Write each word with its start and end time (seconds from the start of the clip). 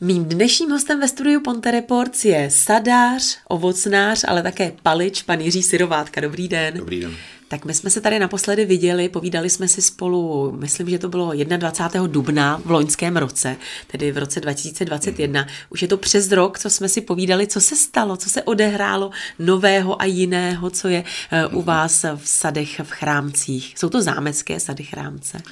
Mým 0.00 0.24
dnešním 0.24 0.70
hostem 0.70 1.00
ve 1.00 1.08
studiu 1.08 1.40
Ponte 1.40 1.70
Reports 1.70 2.24
je 2.24 2.50
sadář, 2.50 3.38
ovocnář, 3.48 4.24
ale 4.28 4.42
také 4.42 4.72
palič, 4.82 5.22
pan 5.22 5.40
Jiří 5.40 5.62
Syrovátka. 5.62 6.20
Dobrý 6.20 6.48
den. 6.48 6.74
Dobrý 6.76 7.00
den. 7.00 7.16
Tak 7.48 7.64
my 7.64 7.74
jsme 7.74 7.90
se 7.90 8.00
tady 8.00 8.18
naposledy 8.18 8.64
viděli, 8.64 9.08
povídali 9.08 9.50
jsme 9.50 9.68
si 9.68 9.82
spolu, 9.82 10.52
myslím, 10.52 10.90
že 10.90 10.98
to 10.98 11.08
bylo 11.08 11.32
21. 11.34 12.06
dubna 12.06 12.60
v 12.64 12.70
loňském 12.70 13.16
roce, 13.16 13.56
tedy 13.86 14.12
v 14.12 14.18
roce 14.18 14.40
2021. 14.40 15.42
Mm. 15.42 15.48
Už 15.70 15.82
je 15.82 15.88
to 15.88 15.96
přes 15.96 16.32
rok, 16.32 16.58
co 16.58 16.70
jsme 16.70 16.88
si 16.88 17.00
povídali, 17.00 17.46
co 17.46 17.60
se 17.60 17.76
stalo, 17.76 18.16
co 18.16 18.30
se 18.30 18.42
odehrálo 18.42 19.10
nového 19.38 20.02
a 20.02 20.04
jiného, 20.04 20.70
co 20.70 20.88
je 20.88 21.04
uh, 21.50 21.58
u 21.58 21.62
vás 21.62 22.04
v 22.16 22.28
sadech, 22.28 22.80
v 22.84 22.90
chrámcích. 22.90 23.74
Jsou 23.78 23.88
to 23.88 24.02
zámecké 24.02 24.60
sady 24.60 24.84
chrámce? 24.84 25.42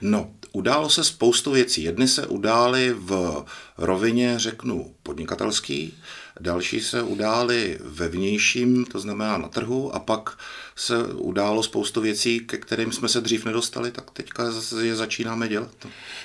No, 0.00 0.30
událo 0.52 0.90
se 0.90 1.04
spoustu 1.04 1.50
věcí. 1.50 1.82
Jedny 1.82 2.08
se 2.08 2.26
udály 2.26 2.94
v 2.98 3.44
rovině, 3.78 4.38
řeknu, 4.38 4.94
podnikatelský, 5.02 5.94
další 6.40 6.80
se 6.80 7.02
udály 7.02 7.78
ve 7.80 8.08
vnějším, 8.08 8.84
to 8.84 9.00
znamená 9.00 9.38
na 9.38 9.48
trhu, 9.48 9.94
a 9.94 9.98
pak 9.98 10.38
se 10.76 11.04
událo 11.04 11.62
spoustu 11.62 12.00
věcí, 12.00 12.40
ke 12.40 12.56
kterým 12.56 12.92
jsme 12.92 13.08
se 13.08 13.20
dřív 13.20 13.44
nedostali, 13.44 13.90
tak 13.90 14.10
teďka 14.10 14.44
je 14.82 14.96
začínáme 14.96 15.48
dělat. 15.48 15.70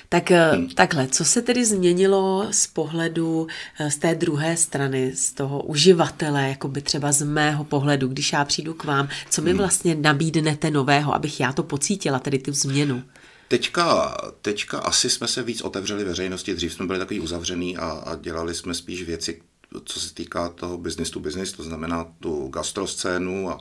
Tak 0.08 0.30
eh, 0.30 0.50
hmm. 0.52 0.68
takhle, 0.68 1.08
co 1.08 1.24
se 1.24 1.42
tedy 1.42 1.64
změnilo 1.64 2.48
z 2.50 2.66
pohledu 2.66 3.46
eh, 3.80 3.90
z 3.90 3.96
té 3.96 4.14
druhé 4.14 4.56
strany, 4.56 5.12
z 5.14 5.32
toho 5.32 5.62
uživatele, 5.62 6.48
jako 6.48 6.68
by 6.68 6.82
třeba 6.82 7.12
z 7.12 7.22
mého 7.22 7.64
pohledu, 7.64 8.08
když 8.08 8.32
já 8.32 8.44
přijdu 8.44 8.74
k 8.74 8.84
vám, 8.84 9.08
co 9.30 9.42
mi 9.42 9.50
hmm. 9.50 9.58
vlastně 9.58 9.94
nabídnete 9.94 10.70
nového, 10.70 11.14
abych 11.14 11.40
já 11.40 11.52
to 11.52 11.62
pocítila, 11.62 12.18
tedy 12.18 12.38
tu 12.38 12.52
změnu? 12.52 13.02
Teďka, 13.48 14.16
teďka 14.42 14.78
asi 14.78 15.10
jsme 15.10 15.28
se 15.28 15.42
víc 15.42 15.60
otevřeli 15.60 16.04
veřejnosti, 16.04 16.54
dřív 16.54 16.72
jsme 16.72 16.86
byli 16.86 16.98
takový 16.98 17.20
uzavřený 17.20 17.76
a, 17.76 17.90
a 17.90 18.16
dělali 18.16 18.54
jsme 18.54 18.74
spíš 18.74 19.02
věci, 19.02 19.42
co 19.84 20.00
se 20.00 20.14
týká 20.14 20.48
toho 20.48 20.78
business 20.78 21.10
to 21.10 21.20
business, 21.20 21.52
to 21.52 21.62
znamená 21.62 22.12
tu 22.20 22.48
gastroscénu 22.48 23.50
a, 23.50 23.60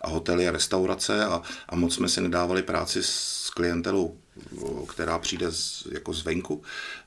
a 0.00 0.08
hotely 0.08 0.48
a 0.48 0.52
restaurace 0.52 1.24
a, 1.24 1.42
a 1.68 1.76
moc 1.76 1.94
jsme 1.94 2.08
si 2.08 2.20
nedávali 2.20 2.62
práci 2.62 3.02
s 3.02 3.50
klientelou, 3.54 4.16
která 4.88 5.18
přijde 5.18 5.52
z, 5.52 5.86
jako 5.92 6.12
zvenku 6.12 6.62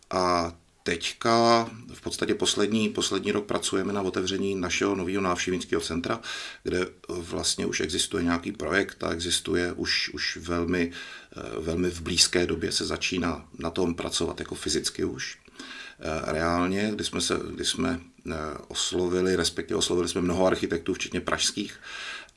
a 0.09 0.53
teďka 0.89 1.69
v 1.93 2.01
podstatě 2.01 2.35
poslední, 2.35 2.89
poslední 2.89 3.31
rok 3.31 3.45
pracujeme 3.45 3.93
na 3.93 4.01
otevření 4.01 4.55
našeho 4.55 4.95
nového 4.95 5.21
návštěvnického 5.21 5.81
centra, 5.81 6.19
kde 6.63 6.87
vlastně 7.09 7.65
už 7.65 7.79
existuje 7.79 8.23
nějaký 8.23 8.51
projekt 8.51 9.03
a 9.03 9.11
existuje 9.11 9.73
už, 9.73 10.09
už 10.09 10.37
velmi, 10.37 10.91
velmi 11.59 11.89
v 11.89 12.01
blízké 12.01 12.45
době 12.45 12.71
se 12.71 12.85
začíná 12.85 13.45
na 13.59 13.69
tom 13.69 13.95
pracovat 13.95 14.39
jako 14.39 14.55
fyzicky 14.55 15.03
už. 15.03 15.37
Reálně, 16.23 16.91
kdy 16.95 17.03
jsme, 17.03 17.21
se, 17.21 17.39
kdy 17.53 17.65
jsme 17.65 17.99
eh, 18.31 18.35
oslovili, 18.67 19.35
respektive 19.35 19.77
oslovili 19.77 20.09
jsme 20.09 20.21
mnoho 20.21 20.45
architektů, 20.45 20.93
včetně 20.93 21.21
pražských, 21.21 21.79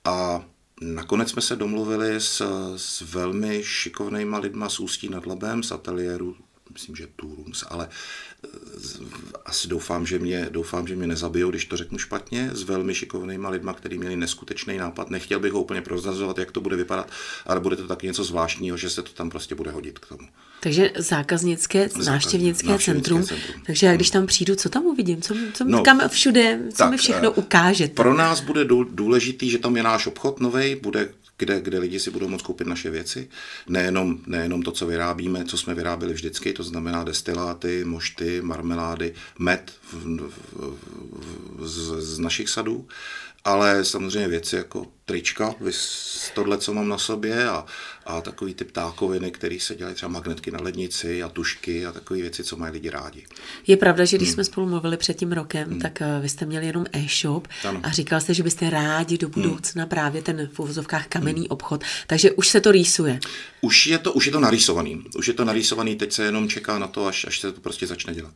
a 0.04 0.44
Nakonec 0.84 1.30
jsme 1.30 1.42
se 1.42 1.56
domluvili 1.56 2.14
s, 2.20 2.42
s 2.76 3.00
velmi 3.00 3.62
šikovnýma 3.64 4.38
lidma 4.38 4.68
z 4.68 4.80
Ústí 4.80 5.08
nad 5.08 5.26
Labem, 5.26 5.62
z 5.62 5.72
ateliéru 5.72 6.36
myslím, 6.72 6.96
že 6.96 7.06
Turums, 7.16 7.64
ale 7.68 7.88
eh, 8.44 8.48
asi 9.44 9.68
doufám, 9.68 10.06
že 10.06 10.18
mě, 10.18 10.46
doufám, 10.50 10.86
že 10.86 10.96
mě 10.96 11.06
nezabijou, 11.06 11.50
když 11.50 11.64
to 11.64 11.76
řeknu 11.76 11.98
špatně, 11.98 12.50
s 12.52 12.62
velmi 12.62 12.94
šikovnýma 12.94 13.48
lidma, 13.48 13.74
kteří 13.74 13.98
měli 13.98 14.16
neskutečný 14.16 14.76
nápad. 14.76 15.10
Nechtěl 15.10 15.40
bych 15.40 15.52
ho 15.52 15.60
úplně 15.60 15.82
prozrazovat, 15.82 16.38
jak 16.38 16.52
to 16.52 16.60
bude 16.60 16.76
vypadat, 16.76 17.10
ale 17.46 17.60
bude 17.60 17.76
to 17.76 17.86
taky 17.86 18.06
něco 18.06 18.24
zvláštního, 18.24 18.76
že 18.76 18.90
se 18.90 19.02
to 19.02 19.12
tam 19.12 19.30
prostě 19.30 19.54
bude 19.54 19.70
hodit 19.70 19.98
k 19.98 20.06
tomu. 20.06 20.28
Takže 20.60 20.90
zákaznické, 20.98 21.88
návštěvnické 22.06 22.78
centrum. 22.78 23.24
centrum. 23.24 23.62
Takže 23.66 23.86
já 23.86 23.94
když 23.94 24.10
tam 24.10 24.26
přijdu, 24.26 24.54
co 24.54 24.68
tam 24.68 24.84
uvidím? 24.84 25.22
Co, 25.22 25.34
co 25.52 25.64
no, 25.64 25.82
kam 25.82 26.08
všude, 26.08 26.60
co 26.70 26.76
tak, 26.76 26.90
mi 26.90 26.96
všechno 26.96 27.28
eh, 27.28 27.34
ukážete? 27.34 27.94
Pro 27.94 28.14
nás 28.14 28.40
bude 28.40 28.64
důležitý, 28.90 29.50
že 29.50 29.58
tam 29.58 29.76
je 29.76 29.82
náš 29.82 30.06
obchod 30.06 30.40
nový, 30.40 30.74
bude 30.74 31.08
kde, 31.42 31.60
kde 31.60 31.78
lidi 31.78 32.00
si 32.00 32.10
budou 32.10 32.28
moct 32.28 32.42
koupit 32.42 32.66
naše 32.66 32.90
věci. 32.90 33.28
Nejenom, 33.68 34.18
nejenom 34.26 34.62
to, 34.62 34.72
co 34.72 34.86
vyrábíme, 34.86 35.44
co 35.44 35.58
jsme 35.58 35.74
vyráběli 35.74 36.14
vždycky, 36.14 36.52
to 36.52 36.62
znamená 36.62 37.04
destiláty, 37.04 37.84
mošty, 37.84 38.42
marmelády, 38.42 39.14
med 39.38 39.72
v, 39.92 39.94
v, 39.94 40.32
v, 41.58 41.68
z, 41.68 42.02
z 42.02 42.18
našich 42.18 42.48
sadů, 42.48 42.86
ale 43.44 43.84
samozřejmě 43.84 44.28
věci 44.28 44.56
jako 44.56 44.86
trička, 45.04 45.54
tohle, 46.34 46.58
co 46.58 46.74
mám 46.74 46.88
na 46.88 46.98
sobě 46.98 47.48
a, 47.48 47.64
a 48.06 48.20
takový 48.20 48.54
typ 48.54 48.70
ptákoviny, 48.70 49.30
který 49.30 49.60
se 49.60 49.74
dělají 49.74 49.94
třeba 49.94 50.12
magnetky 50.12 50.50
na 50.50 50.58
lednici 50.62 51.22
a 51.22 51.28
tušky 51.28 51.86
a 51.86 51.92
takové 51.92 52.20
věci, 52.20 52.44
co 52.44 52.56
mají 52.56 52.72
lidi 52.72 52.90
rádi. 52.90 53.26
Je 53.66 53.76
pravda, 53.76 54.04
že 54.04 54.16
když 54.16 54.28
hmm. 54.28 54.34
jsme 54.34 54.44
spolu 54.44 54.68
mluvili 54.68 54.96
před 54.96 55.14
tím 55.14 55.32
rokem, 55.32 55.70
hmm. 55.70 55.80
tak 55.80 55.98
uh, 56.00 56.22
vy 56.22 56.28
jste 56.28 56.46
měli 56.46 56.66
jenom 56.66 56.86
e-shop 56.92 57.48
ano. 57.68 57.80
a 57.82 57.90
říkal 57.90 58.20
jste, 58.20 58.34
že 58.34 58.42
byste 58.42 58.70
rádi 58.70 59.18
do 59.18 59.28
hmm. 59.28 59.42
budoucna 59.42 59.82
hmm. 59.82 59.90
právě 59.90 60.22
ten 60.22 60.48
v 60.52 60.60
uvozovkách 60.60 61.06
kamenný 61.06 61.40
hmm. 61.40 61.50
obchod, 61.50 61.84
takže 62.06 62.30
už 62.30 62.48
se 62.48 62.60
to 62.60 62.72
rýsuje. 62.72 63.20
Už 63.60 63.86
je 63.86 63.98
to, 63.98 64.12
už 64.12 64.26
je 64.26 64.32
to 64.32 64.40
narýsovaný. 64.40 65.04
Už 65.16 65.28
je 65.28 65.34
to 65.34 65.44
narýsovaný, 65.44 65.96
teď 65.96 66.12
se 66.12 66.24
jenom 66.24 66.48
čeká 66.48 66.78
na 66.78 66.86
to, 66.86 67.06
až, 67.06 67.24
až 67.24 67.40
se 67.40 67.52
to 67.52 67.60
prostě 67.60 67.86
začne 67.86 68.14
dělat. 68.14 68.34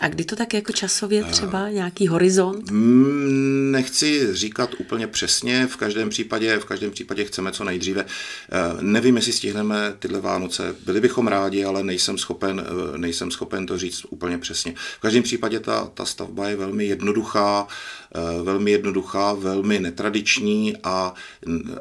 A 0.00 0.08
kdy 0.08 0.24
to 0.24 0.36
tak 0.36 0.54
jako 0.54 0.72
časově 0.72 1.24
třeba, 1.24 1.68
nějaký 1.68 2.08
horizont? 2.08 2.70
Mm, 2.70 3.70
nechci 3.72 4.34
říkat 4.34 4.70
úplně 4.78 5.06
přesně, 5.06 5.66
v 5.66 5.76
každém 5.76 6.08
případě, 6.08 6.58
v 6.58 6.64
každém 6.64 6.90
případě 6.90 7.24
chceme 7.24 7.52
co 7.52 7.64
nejdříve. 7.64 8.04
Eh, 8.04 8.58
nevím, 8.80 9.16
jestli 9.16 9.32
stihneme 9.32 9.94
tyhle 9.98 10.20
Vánoce, 10.20 10.76
byli 10.86 11.00
bychom 11.00 11.28
rádi, 11.28 11.64
ale 11.64 11.84
nejsem 11.84 12.18
schopen, 12.18 12.66
eh, 12.94 12.98
nejsem 12.98 13.30
schopen 13.30 13.66
to 13.66 13.78
říct 13.78 14.06
úplně 14.10 14.38
přesně. 14.38 14.74
V 14.76 15.00
každém 15.00 15.22
případě 15.22 15.60
ta, 15.60 15.90
ta 15.94 16.04
stavba 16.04 16.48
je 16.48 16.56
velmi 16.56 16.84
jednoduchá, 16.84 17.66
eh, 18.14 18.42
velmi 18.42 18.70
jednoduchá, 18.70 19.32
velmi 19.32 19.80
netradiční 19.80 20.76
a, 20.84 21.14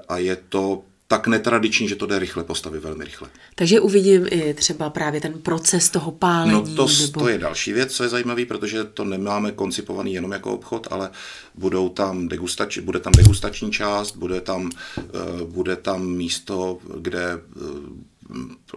a 0.09 0.17
je 0.17 0.37
to 0.49 0.83
tak 1.07 1.27
netradiční, 1.27 1.87
že 1.87 1.95
to 1.95 2.05
jde 2.05 2.19
rychle 2.19 2.43
postavit, 2.43 2.79
velmi 2.79 3.03
rychle. 3.03 3.29
Takže 3.55 3.79
uvidím 3.79 4.25
i 4.29 4.53
třeba 4.53 4.89
právě 4.89 5.21
ten 5.21 5.33
proces 5.33 5.89
toho 5.89 6.11
pálení. 6.11 6.51
No 6.51 6.75
to, 6.75 6.87
nebo... 7.01 7.19
to 7.19 7.27
je 7.27 7.37
další 7.37 7.73
věc, 7.73 7.93
co 7.95 8.03
je 8.03 8.09
zajímavý, 8.09 8.45
protože 8.45 8.83
to 8.83 9.05
nemáme 9.05 9.51
koncipovaný 9.51 10.13
jenom 10.13 10.31
jako 10.31 10.53
obchod, 10.53 10.87
ale 10.91 11.09
budou 11.55 11.89
tam 11.89 12.27
degustač, 12.27 12.77
bude 12.77 12.99
tam 12.99 13.13
degustační 13.13 13.71
část, 13.71 14.15
bude 14.15 14.41
tam, 14.41 14.69
uh, 14.97 15.41
bude 15.41 15.75
tam 15.75 16.07
místo, 16.07 16.77
kde 16.97 17.35
uh, 17.35 17.71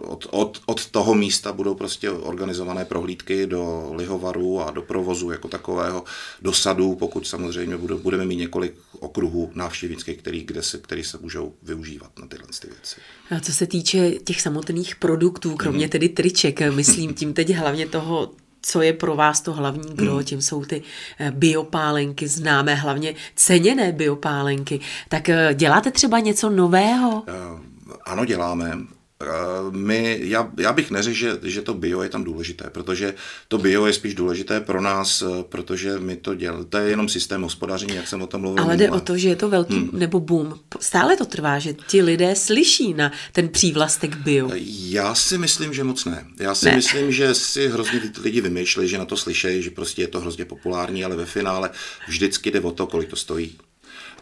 od, 0.01 0.27
od, 0.31 0.61
od 0.65 0.85
toho 0.85 1.15
místa 1.15 1.53
budou 1.53 1.75
prostě 1.75 2.11
organizované 2.11 2.85
prohlídky 2.85 3.47
do 3.47 3.91
lihovaru 3.95 4.61
a 4.61 4.71
do 4.71 4.81
provozu 4.81 5.31
jako 5.31 5.47
takového, 5.47 6.03
do 6.41 6.53
sadů, 6.53 6.95
pokud 6.95 7.27
samozřejmě 7.27 7.77
budou, 7.77 7.97
budeme 7.97 8.25
mít 8.25 8.35
několik 8.35 8.73
okruhů 8.99 9.51
návštěvnických, 9.55 10.17
který, 10.17 10.43
kde 10.43 10.63
se, 10.63 10.77
který 10.77 11.03
se 11.03 11.17
můžou 11.21 11.53
využívat 11.63 12.19
na 12.19 12.27
tyhle 12.27 12.47
ty 12.61 12.67
věci. 12.67 12.95
A 13.31 13.39
co 13.39 13.53
se 13.53 13.67
týče 13.67 14.11
těch 14.11 14.41
samotných 14.41 14.95
produktů, 14.95 15.55
kromě 15.55 15.85
mm. 15.85 15.89
tedy 15.89 16.09
triček, 16.09 16.61
myslím 16.71 17.13
tím 17.13 17.33
teď 17.33 17.49
hlavně 17.49 17.87
toho 17.87 18.31
co 18.61 18.81
je 18.81 18.93
pro 18.93 19.15
vás 19.15 19.41
to 19.41 19.53
hlavní 19.53 19.95
gro, 19.95 20.15
hmm. 20.15 20.23
tím 20.23 20.41
jsou 20.41 20.65
ty 20.65 20.83
eh, 21.19 21.31
biopálenky, 21.31 22.27
známé 22.27 22.75
hlavně 22.75 23.15
ceněné 23.35 23.91
biopálenky. 23.91 24.79
Tak 25.09 25.29
eh, 25.29 25.53
děláte 25.53 25.91
třeba 25.91 26.19
něco 26.19 26.49
nového? 26.49 27.09
Uh, 27.09 27.93
ano, 28.05 28.25
děláme. 28.25 28.77
Eh, 29.21 29.27
my, 29.71 30.19
já, 30.21 30.51
já 30.57 30.73
bych 30.73 30.91
neřekl, 30.91 31.17
že, 31.17 31.39
že 31.43 31.61
to 31.61 31.73
bio 31.73 32.01
je 32.01 32.09
tam 32.09 32.23
důležité, 32.23 32.69
protože 32.69 33.13
to 33.47 33.57
bio 33.57 33.85
je 33.85 33.93
spíš 33.93 34.15
důležité 34.15 34.61
pro 34.61 34.81
nás, 34.81 35.21
eh, 35.21 35.43
protože 35.49 35.99
my 35.99 36.15
to 36.15 36.35
děláme. 36.35 36.65
To 36.65 36.77
je 36.77 36.89
jenom 36.89 37.09
systém 37.09 37.41
hospodaření, 37.41 37.95
jak 37.95 38.07
jsem 38.07 38.21
o 38.21 38.27
tom 38.27 38.41
mluvil. 38.41 38.63
Ale 38.63 38.77
jde 38.77 38.91
o 38.91 38.99
to, 38.99 39.17
že 39.17 39.29
je 39.29 39.35
to 39.35 39.49
velký 39.49 39.75
hmm. 39.75 39.89
nebo 39.93 40.19
boom. 40.19 40.59
Stále 40.79 41.17
to 41.17 41.25
trvá, 41.25 41.59
že 41.59 41.73
ti 41.73 42.01
lidé 42.01 42.35
slyší 42.35 42.93
na 42.93 43.11
ten 43.31 43.49
přívlastek 43.49 44.15
bio. 44.15 44.49
Já 44.89 45.15
si 45.15 45.37
myslím, 45.37 45.73
že 45.73 45.83
moc 45.83 46.05
ne. 46.05 46.25
Já 46.39 46.55
si 46.55 46.65
ne. 46.65 46.75
myslím, 46.75 47.11
že 47.11 47.33
si 47.33 47.67
hrozně 47.67 48.01
lidi 48.21 48.41
vymýšlejí, 48.41 48.89
že 48.89 48.97
na 48.97 49.05
to 49.05 49.17
slyšejí, 49.17 49.63
že 49.63 49.69
prostě 49.69 50.01
je 50.01 50.07
to 50.07 50.19
hrozně 50.19 50.45
populární, 50.45 51.05
ale 51.05 51.15
ve 51.15 51.25
finále 51.25 51.69
vždycky 52.07 52.51
jde 52.51 52.59
o 52.59 52.71
to, 52.71 52.87
kolik 52.87 53.09
to 53.09 53.15
stojí 53.15 53.57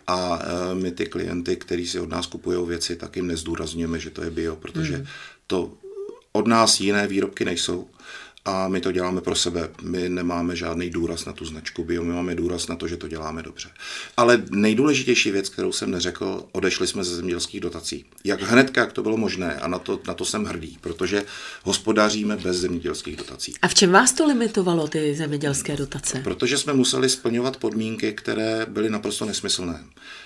a 0.08 0.40
e, 0.40 0.76
my 0.76 0.92
ty 0.92 1.06
klienty, 1.06 1.56
kteří 1.56 1.88
si 1.88 2.00
od 2.00 2.10
nás 2.10 2.28
kupují 2.28 2.68
věci, 2.68 2.96
tak 2.96 3.16
jim 3.16 3.28
nezdůrazňujeme, 3.28 4.00
že 4.00 4.10
to 4.10 4.24
je 4.24 4.30
bio, 4.30 4.56
protože 4.56 4.98
mm. 4.98 5.06
to 5.48 5.74
od 6.32 6.48
nás 6.48 6.80
jiné 6.80 7.08
výrobky 7.08 7.46
nejsou 7.46 7.88
a 8.46 8.68
my 8.68 8.82
to 8.82 8.92
děláme 8.92 9.22
pro 9.22 9.36
sebe. 9.36 9.70
My 9.82 10.10
nemáme 10.10 10.56
žádný 10.56 10.90
důraz 10.90 11.26
na 11.26 11.34
tu 11.34 11.46
značku 11.46 11.84
bio, 11.84 12.04
my 12.04 12.14
máme 12.14 12.36
důraz 12.36 12.68
na 12.68 12.76
to, 12.76 12.88
že 12.88 12.98
to 12.98 13.08
děláme 13.08 13.44
dobře. 13.44 13.70
Ale 14.18 14.44
nejdůležitější 14.50 15.32
věc, 15.32 15.50
kterou 15.50 15.72
jsem 15.72 15.92
neřekl, 15.92 16.44
odešli 16.52 16.88
jsme 16.88 17.04
ze 17.04 17.16
zemědělských 17.16 17.62
dotací. 17.62 18.06
Jak 18.24 18.42
hned, 18.42 18.78
jak 18.78 18.94
to 18.94 19.04
bylo 19.04 19.18
možné 19.18 19.56
a 19.56 19.68
na 19.68 19.80
to, 19.80 20.00
na 20.08 20.14
to 20.14 20.26
jsem 20.26 20.46
hrdý, 20.46 20.78
protože 20.82 21.24
hospodaříme 21.64 22.38
bez 22.38 22.58
zemědělských 22.58 23.16
dotací. 23.16 23.54
A 23.62 23.68
v 23.68 23.74
čem 23.74 23.92
vás 23.92 24.14
to 24.14 24.28
limitovalo, 24.28 24.88
ty 24.88 25.16
zemědělské 25.16 25.78
dotace? 25.78 26.20
Protože 26.24 26.58
jsme 26.58 26.74
museli 26.74 27.10
splňovat 27.10 27.58
podmínky, 27.58 28.14
které 28.14 28.66
byly 28.70 28.90
naprosto 28.90 29.26
nesmyslné. 29.26 29.84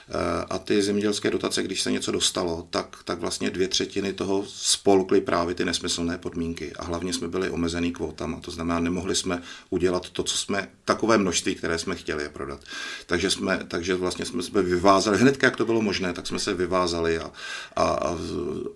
Eh, 0.10 0.46
a 0.50 0.60
ty 0.60 0.82
zemědělské 0.82 1.32
dotace, 1.32 1.64
když 1.64 1.82
se 1.82 1.92
něco 1.92 2.12
dostalo, 2.12 2.68
tak, 2.70 2.98
tak 3.06 3.20
vlastně 3.20 3.50
dvě 3.50 3.68
třetiny 3.68 4.14
toho 4.14 4.46
spolkly 4.48 5.22
právě 5.22 5.56
ty 5.56 5.66
nesmyslné 5.66 6.18
podmínky 6.18 6.74
a 6.76 6.86
hlavně 6.86 7.14
jsme 7.14 7.28
byli 7.28 7.50
omezený 7.50 7.92
kvót 7.92 8.09
kvótama. 8.10 8.40
To 8.40 8.52
znamená, 8.52 8.80
nemohli 8.80 9.16
jsme 9.16 9.42
udělat 9.70 10.10
to, 10.10 10.24
co 10.24 10.38
jsme, 10.38 10.68
takové 10.86 11.18
množství, 11.18 11.56
které 11.56 11.78
jsme 11.78 11.96
chtěli 11.96 12.24
je 12.24 12.30
prodat. 12.30 12.62
Takže, 13.06 13.32
jsme, 13.32 13.60
takže 13.68 13.96
vlastně 13.96 14.26
jsme 14.26 14.44
se 14.44 14.62
vyvázali, 14.62 15.18
hned 15.18 15.44
jak 15.44 15.56
to 15.56 15.66
bylo 15.66 15.82
možné, 15.82 16.14
tak 16.14 16.28
jsme 16.28 16.40
se 16.40 16.54
vyvázali 16.54 17.20
a, 17.20 17.32
a, 17.76 17.84
a 17.84 18.18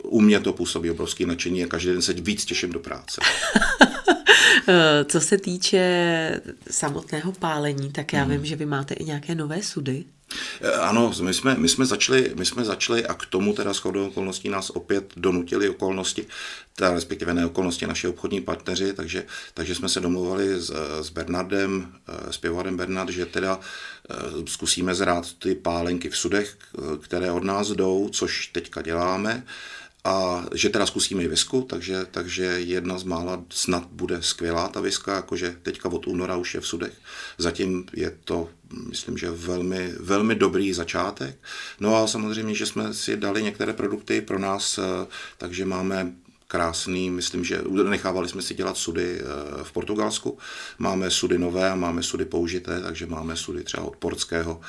u 0.04 0.22
mě 0.22 0.40
to 0.40 0.54
působí 0.54 0.92
obrovský 0.92 1.26
nadšení 1.26 1.64
a 1.64 1.68
každý 1.68 1.90
den 1.90 2.02
se 2.02 2.14
víc 2.14 2.46
těším 2.46 2.72
do 2.72 2.80
práce. 2.80 3.22
Co 5.06 5.20
se 5.20 5.38
týče 5.38 6.42
samotného 6.72 7.32
pálení, 7.32 7.92
tak 7.92 8.14
já 8.14 8.24
hmm. 8.24 8.32
vím, 8.32 8.46
že 8.46 8.56
vy 8.56 8.66
máte 8.66 8.94
i 8.94 9.04
nějaké 9.04 9.36
nové 9.36 9.64
sudy. 9.64 10.06
Eh, 10.62 10.72
ano, 10.72 11.14
my 11.22 11.34
jsme, 11.34 11.56
my 11.56 11.70
jsme, 11.70 11.86
začali, 11.86 12.32
my 12.36 12.46
jsme 12.46 12.66
začali 12.66 13.06
a 13.06 13.14
k 13.14 13.26
tomu 13.26 13.54
teda 13.54 13.74
shodou 13.74 14.08
okolností 14.08 14.50
nás 14.50 14.70
opět 14.70 15.14
donutili 15.16 15.70
okolnosti, 15.70 16.28
teda 16.76 16.94
respektive 16.94 17.34
ne 17.34 17.46
okolnosti 17.46 17.88
naši 17.88 18.08
obchodní 18.08 18.42
partneři, 18.42 18.94
takže, 18.94 19.26
takže 19.54 19.76
jsme 19.76 19.90
se 19.90 20.00
domluvali 20.00 20.62
s, 20.62 20.74
s 21.02 21.10
Bernardem, 21.10 21.94
eh, 22.08 22.34
s 22.34 22.38
pivovarem 22.38 22.78
Bernard, 22.78 23.10
že 23.10 23.26
teda 23.26 23.60
eh, 23.60 24.16
zkusíme 24.46 24.96
zrát 24.96 25.34
ty 25.34 25.56
pálenky 25.56 26.10
v 26.10 26.18
sudech, 26.18 26.58
které 27.02 27.32
od 27.32 27.44
nás 27.44 27.68
jdou, 27.72 28.10
což 28.10 28.48
teďka 28.48 28.82
děláme 28.82 29.44
a 30.04 30.46
že 30.54 30.70
teda 30.70 30.86
zkusíme 30.86 31.24
i 31.24 31.28
visku, 31.28 31.62
takže, 31.62 32.06
takže 32.12 32.44
jedna 32.44 32.98
z 32.98 33.04
mála 33.04 33.44
snad 33.50 33.88
bude 33.92 34.22
skvělá 34.22 34.68
ta 34.68 34.82
viska, 34.82 35.16
jakože 35.16 35.56
teďka 35.64 35.90
od 35.90 36.08
února 36.08 36.36
už 36.36 36.54
je 36.54 36.62
v 36.62 36.68
sudech. 36.68 36.94
Zatím 37.38 37.86
je 37.94 38.18
to, 38.24 38.50
myslím, 38.90 39.18
že 39.18 39.32
velmi, 39.32 39.94
velmi 40.00 40.36
dobrý 40.36 40.74
začátek. 40.74 41.36
No 41.80 41.96
a 41.96 42.08
samozřejmě, 42.08 42.56
že 42.56 42.66
jsme 42.66 42.94
si 42.94 43.18
dali 43.18 43.44
některé 43.44 43.74
produkty 43.74 44.22
pro 44.22 44.40
nás, 44.40 44.78
eh, 44.78 45.08
takže 45.38 45.66
máme 45.66 46.12
krásný, 46.48 47.10
myslím, 47.10 47.44
že 47.44 47.64
nechávali 47.90 48.30
jsme 48.30 48.42
si 48.42 48.54
dělat 48.54 48.78
sudy 48.78 49.20
eh, 49.20 49.24
v 49.64 49.72
Portugalsku. 49.72 50.38
Máme 50.80 51.10
sudy 51.10 51.38
nové 51.38 51.72
a 51.72 51.76
máme 51.76 52.04
sudy 52.04 52.26
použité, 52.26 52.82
takže 52.82 53.06
máme 53.06 53.36
sudy 53.36 53.64
třeba 53.64 53.84
od 53.84 53.96
Portského, 53.96 54.62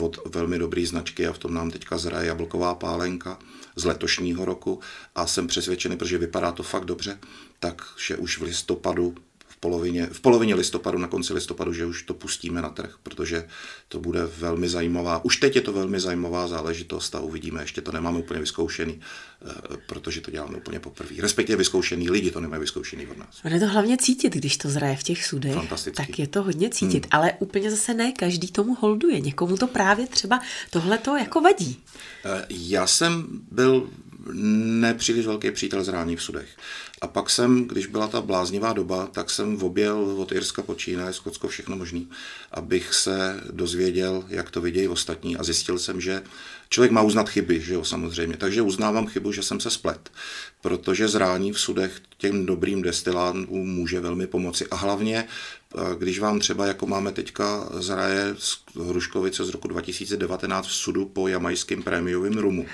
od 0.00 0.18
velmi 0.34 0.58
dobré 0.58 0.86
značky 0.86 1.26
a 1.26 1.32
v 1.32 1.38
tom 1.38 1.54
nám 1.54 1.70
teďka 1.70 1.98
zraje 1.98 2.26
jablková 2.26 2.74
pálenka 2.74 3.38
z 3.80 3.84
letošního 3.84 4.44
roku 4.44 4.80
a 5.14 5.26
jsem 5.26 5.46
přesvědčený, 5.46 5.96
protože 5.96 6.18
vypadá 6.18 6.52
to 6.52 6.62
fakt 6.62 6.84
dobře, 6.84 7.18
takže 7.60 8.16
už 8.16 8.38
v 8.38 8.42
listopadu 8.42 9.14
polovině, 9.60 10.06
v 10.12 10.20
polovině 10.20 10.54
listopadu, 10.54 10.98
na 10.98 11.08
konci 11.08 11.32
listopadu, 11.32 11.72
že 11.72 11.86
už 11.86 12.02
to 12.02 12.14
pustíme 12.14 12.62
na 12.62 12.68
trh, 12.68 12.94
protože 13.02 13.48
to 13.88 14.00
bude 14.00 14.26
velmi 14.38 14.68
zajímavá. 14.68 15.24
Už 15.24 15.36
teď 15.36 15.56
je 15.56 15.62
to 15.62 15.72
velmi 15.72 16.00
zajímavá 16.00 16.48
záležitost 16.48 17.14
a 17.14 17.20
uvidíme, 17.20 17.62
ještě 17.62 17.80
to 17.80 17.92
nemáme 17.92 18.18
úplně 18.18 18.40
vyzkoušený, 18.40 19.00
eh, 19.00 19.54
protože 19.86 20.20
to 20.20 20.30
děláme 20.30 20.56
úplně 20.56 20.80
poprvé. 20.80 21.16
Respektive 21.18 21.56
vyzkoušený, 21.56 22.10
lidi 22.10 22.30
to 22.30 22.40
nemají 22.40 22.60
vyzkoušený 22.60 23.06
od 23.06 23.18
nás. 23.18 23.40
je 23.44 23.60
to 23.60 23.66
hlavně 23.66 23.96
cítit, 23.96 24.34
když 24.34 24.56
to 24.56 24.68
zraje 24.68 24.96
v 24.96 25.02
těch 25.02 25.24
sudech, 25.24 25.56
tak 25.94 26.18
je 26.18 26.26
to 26.26 26.42
hodně 26.42 26.70
cítit, 26.70 27.04
hmm. 27.04 27.10
ale 27.10 27.32
úplně 27.38 27.70
zase 27.70 27.94
ne 27.94 28.12
každý 28.12 28.48
tomu 28.48 28.74
holduje. 28.74 29.20
Někomu 29.20 29.56
to 29.56 29.66
právě 29.66 30.06
třeba 30.06 30.40
tohle 30.70 30.98
to 30.98 31.16
jako 31.16 31.40
vadí. 31.40 31.82
Eh, 32.24 32.46
já 32.50 32.86
jsem 32.86 33.26
byl 33.50 33.90
nepříliš 34.32 35.26
velký 35.26 35.50
přítel 35.50 35.84
zrání 35.84 36.16
v 36.16 36.22
sudech. 36.22 36.48
A 37.00 37.06
pak 37.06 37.30
jsem, 37.30 37.64
když 37.64 37.86
byla 37.86 38.08
ta 38.08 38.20
bláznivá 38.20 38.72
doba, 38.72 39.06
tak 39.06 39.30
jsem 39.30 39.62
objel 39.62 39.98
od 40.18 40.32
Irska 40.32 40.62
po 40.62 40.74
Čína, 40.74 41.12
Skotsko, 41.12 41.48
všechno 41.48 41.76
možný, 41.76 42.08
abych 42.52 42.94
se 42.94 43.40
dozvěděl, 43.50 44.24
jak 44.28 44.50
to 44.50 44.60
vidějí 44.60 44.88
ostatní 44.88 45.36
a 45.36 45.42
zjistil 45.42 45.78
jsem, 45.78 46.00
že 46.00 46.22
člověk 46.68 46.92
má 46.92 47.02
uznat 47.02 47.28
chyby, 47.28 47.60
že 47.60 47.74
jo, 47.74 47.84
samozřejmě. 47.84 48.36
Takže 48.36 48.62
uznávám 48.62 49.06
chybu, 49.06 49.32
že 49.32 49.42
jsem 49.42 49.60
se 49.60 49.70
splet, 49.70 50.10
protože 50.60 51.08
zrání 51.08 51.52
v 51.52 51.60
sudech 51.60 52.00
těm 52.18 52.46
dobrým 52.46 52.82
destilátům 52.82 53.46
může 53.50 54.00
velmi 54.00 54.26
pomoci. 54.26 54.66
A 54.70 54.76
hlavně, 54.76 55.24
když 55.98 56.18
vám 56.18 56.38
třeba, 56.40 56.66
jako 56.66 56.86
máme 56.86 57.12
teďka 57.12 57.68
zraje 57.72 58.34
z 58.38 58.58
Hruškovice 58.88 59.44
z 59.44 59.48
roku 59.48 59.68
2019 59.68 60.66
v 60.66 60.72
sudu 60.72 61.06
po 61.06 61.28
jamajským 61.28 61.82
prémiovým 61.82 62.38
rumu, 62.38 62.66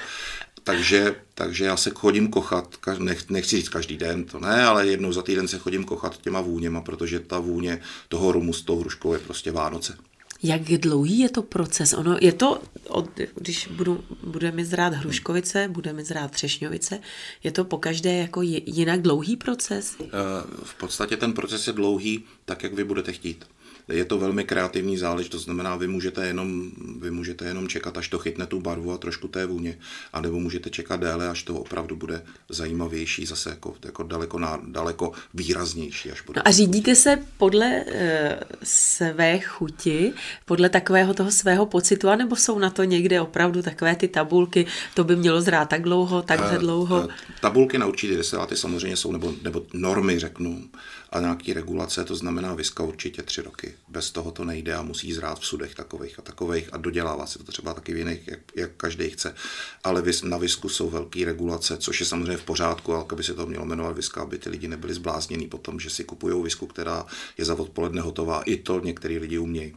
takže, 0.67 1.15
takže 1.35 1.65
já 1.65 1.77
se 1.77 1.91
chodím 1.91 2.29
kochat, 2.29 2.77
nech, 2.99 3.31
nechci 3.31 3.57
říct 3.57 3.69
každý 3.69 3.97
den, 3.97 4.25
to 4.25 4.39
ne, 4.41 4.65
ale 4.65 4.87
jednou 4.87 5.13
za 5.13 5.23
týden 5.23 5.49
se 5.49 5.59
chodím 5.59 5.85
kochat 5.85 6.21
těma 6.21 6.41
vůněma, 6.41 6.81
protože 6.81 7.21
ta 7.21 7.39
vůně 7.39 7.81
toho 8.09 8.33
rumu 8.33 8.53
s 8.53 8.63
tou 8.63 8.81
hruškou 8.81 9.13
je 9.13 9.19
prostě 9.19 9.53
Vánoce. 9.53 9.97
Jak 10.43 10.63
dlouhý 10.63 11.19
je 11.19 11.29
to 11.29 11.43
proces? 11.43 11.93
Ono 11.93 12.19
je 12.21 12.33
to, 12.33 12.61
od, 12.89 13.11
když 13.35 13.69
budu, 13.69 14.05
bude 14.23 14.53
mi 14.53 14.65
zrát 14.65 14.93
hruškovice, 14.93 15.69
bude 15.69 15.93
mi 15.93 16.05
zrát 16.05 16.31
třešňovice, 16.31 17.01
je 17.45 17.51
to 17.53 17.65
po 17.65 17.79
každé 17.79 18.15
jako 18.15 18.43
jinak 18.43 19.03
dlouhý 19.03 19.37
proces? 19.37 19.97
Eh, 20.01 20.07
v 20.63 20.75
podstatě 20.75 21.17
ten 21.17 21.33
proces 21.33 21.67
je 21.67 21.73
dlouhý 21.73 22.25
tak, 22.45 22.63
jak 22.63 22.75
vy 22.75 22.85
budete 22.85 23.13
chtít 23.13 23.45
je 23.89 24.05
to 24.05 24.19
velmi 24.19 24.45
kreativní 24.45 24.97
záležitost, 24.99 25.41
to 25.41 25.45
znamená, 25.45 25.77
vy 25.77 25.89
můžete, 25.89 26.27
jenom, 26.27 26.71
vy 27.01 27.11
můžete 27.11 27.45
jenom 27.45 27.69
čekat, 27.69 27.99
až 27.99 28.09
to 28.09 28.19
chytne 28.19 28.47
tu 28.47 28.61
barvu 28.61 28.93
a 28.93 28.99
trošku 28.99 29.29
té 29.29 29.47
vůně, 29.47 29.79
anebo 30.13 30.41
můžete 30.41 30.71
čekat 30.71 31.01
déle, 31.01 31.29
až 31.29 31.43
to 31.43 31.55
opravdu 31.55 31.97
bude 31.97 32.23
zajímavější, 32.49 33.27
zase 33.27 33.51
jako, 33.51 33.75
jako 33.85 34.03
daleko, 34.03 34.41
daleko 34.67 35.13
výraznější. 35.35 36.11
Až 36.11 36.23
bude. 36.23 36.41
No 36.41 36.49
a 36.49 36.51
řídíte 36.51 36.95
se 36.95 37.19
podle 37.37 37.85
e, 37.87 38.39
své 38.63 39.39
chuti, 39.39 40.13
podle 40.45 40.69
takového 40.69 41.15
toho 41.15 41.31
svého 41.31 41.67
pocitu, 41.67 42.09
anebo 42.09 42.37
jsou 42.37 42.59
na 42.59 42.71
to 42.71 42.85
někde 42.85 43.21
opravdu 43.21 43.63
takové 43.63 43.97
ty 43.97 44.09
tabulky, 44.09 44.67
to 44.95 45.05
by 45.05 45.17
mělo 45.17 45.41
zrát 45.41 45.69
tak 45.69 45.83
dlouho, 45.83 46.23
takhle 46.23 46.57
eh, 46.57 46.59
dlouho? 46.59 47.11
E, 47.11 47.15
tabulky 47.41 47.79
na 47.79 47.87
určitě 47.87 48.17
destiláty 48.17 48.57
samozřejmě 48.57 48.97
jsou, 48.97 49.13
nebo, 49.13 49.35
nebo 49.43 49.63
normy 49.73 50.19
řeknu, 50.19 50.63
a 51.11 51.21
nějaký 51.21 51.53
regulace, 51.53 52.05
to 52.05 52.17
znamená 52.17 52.55
viska 52.55 52.83
určitě 52.83 53.23
tři 53.23 53.43
roky. 53.43 53.75
Bez 53.89 54.11
toho 54.11 54.31
to 54.31 54.45
nejde 54.45 54.75
a 54.75 54.83
musí 54.83 55.13
zrát 55.13 55.41
v 55.41 55.47
sudech 55.47 55.75
takových 55.75 56.19
a 56.19 56.23
takových 56.23 56.75
a 56.75 56.77
dodělává 56.77 57.27
se 57.27 57.39
to 57.39 57.53
třeba 57.53 57.75
taky 57.75 57.95
v 57.95 57.97
jiných, 57.97 58.29
jak, 58.29 58.41
jak 58.57 58.71
každý 58.77 59.11
chce. 59.11 59.35
Ale 59.85 60.03
na 60.25 60.37
visku 60.39 60.69
jsou 60.69 60.91
velké 60.91 61.25
regulace, 61.25 61.77
což 61.77 62.01
je 62.01 62.07
samozřejmě 62.07 62.37
v 62.37 62.45
pořádku, 62.45 62.95
ale 62.95 63.05
by 63.15 63.23
se 63.23 63.35
to 63.35 63.47
mělo 63.47 63.65
jmenovat 63.65 63.97
viska, 63.97 64.23
aby 64.23 64.39
ty 64.39 64.51
lidi 64.51 64.69
nebyli 64.69 64.95
zbláznění 64.95 65.47
potom, 65.47 65.81
že 65.81 65.91
si 65.91 66.05
kupují 66.05 66.43
visku, 66.43 66.67
která 66.67 67.07
je 67.39 67.45
za 67.45 67.55
odpoledne 67.55 68.03
hotová. 68.03 68.43
I 68.43 68.57
to 68.57 68.81
některý 68.81 69.19
lidi 69.19 69.39
umějí. 69.39 69.75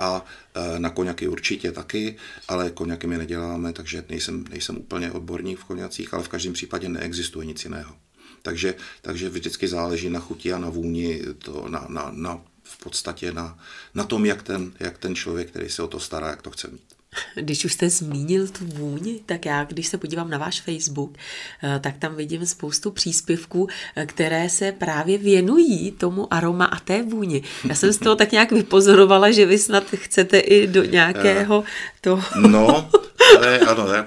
A 0.00 0.24
e, 0.54 0.78
na 0.78 0.90
koněky 0.90 1.28
určitě 1.28 1.72
taky, 1.72 2.16
ale 2.48 2.70
koněky 2.70 3.06
my 3.06 3.18
neděláme, 3.18 3.72
takže 3.72 4.04
nejsem, 4.08 4.44
nejsem 4.50 4.76
úplně 4.76 5.12
odborník 5.12 5.58
v 5.58 5.64
koněcích, 5.64 6.14
ale 6.14 6.22
v 6.22 6.28
každém 6.28 6.52
případě 6.52 6.88
neexistuje 6.88 7.46
nic 7.46 7.64
jiného. 7.64 7.94
Takže, 8.42 8.74
takže 9.02 9.28
vždycky 9.28 9.68
záleží 9.68 10.10
na 10.10 10.20
chuti 10.20 10.52
a 10.52 10.58
na 10.58 10.68
vůni, 10.68 11.20
to, 11.38 11.68
na, 11.68 11.86
na, 11.88 12.10
na, 12.14 12.40
v 12.62 12.78
podstatě 12.84 13.32
na, 13.32 13.58
na 13.94 14.04
tom, 14.04 14.26
jak 14.26 14.42
ten, 14.42 14.72
jak 14.80 14.98
ten 14.98 15.14
člověk, 15.14 15.50
který 15.50 15.68
se 15.68 15.82
o 15.82 15.86
to 15.86 16.00
stará, 16.00 16.28
jak 16.28 16.42
to 16.42 16.50
chce 16.50 16.68
mít. 16.68 16.92
Když 17.34 17.64
už 17.64 17.72
jste 17.72 17.90
zmínil 17.90 18.48
tu 18.48 18.64
vůni, 18.64 19.20
tak 19.26 19.46
já, 19.46 19.64
když 19.64 19.86
se 19.86 19.98
podívám 19.98 20.30
na 20.30 20.38
váš 20.38 20.60
Facebook, 20.60 21.18
eh, 21.62 21.80
tak 21.80 21.98
tam 21.98 22.14
vidím 22.14 22.46
spoustu 22.46 22.90
příspěvků, 22.90 23.68
eh, 23.96 24.06
které 24.06 24.48
se 24.48 24.72
právě 24.72 25.18
věnují 25.18 25.90
tomu 25.90 26.34
aroma 26.34 26.64
a 26.64 26.80
té 26.80 27.02
vůni. 27.02 27.42
Já 27.68 27.74
jsem 27.74 27.92
z 27.92 27.98
toho 27.98 28.16
tak 28.16 28.32
nějak 28.32 28.52
vypozorovala, 28.52 29.30
že 29.30 29.46
vy 29.46 29.58
snad 29.58 29.84
chcete 29.94 30.38
i 30.38 30.66
do 30.66 30.84
nějakého 30.84 31.64
toho... 32.00 32.22
No, 32.48 32.90
ale 33.38 33.58
ano, 33.58 33.88
ne. 33.92 34.06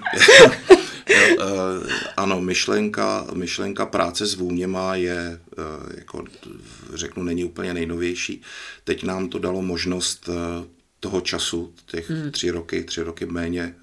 Uh, 1.10 1.46
ano, 2.18 2.42
myšlenka, 2.42 3.28
myšlenka 3.34 3.86
práce 3.86 4.26
s 4.26 4.36
vůněma 4.36 4.96
je, 4.96 5.40
uh, 5.58 5.90
jako 5.98 6.24
řeknu, 6.94 7.24
není 7.24 7.44
úplně 7.44 7.74
nejnovější. 7.74 8.42
Teď 8.84 9.04
nám 9.04 9.30
to 9.30 9.40
dalo 9.40 9.62
možnost 9.62 10.30
uh, 10.30 10.36
toho 11.00 11.22
času, 11.22 11.74
těch 11.86 12.10
hmm. 12.10 12.32
tři 12.32 12.52
roky, 12.52 12.84
tři 12.84 13.02
roky 13.02 13.26
méně, 13.26 13.76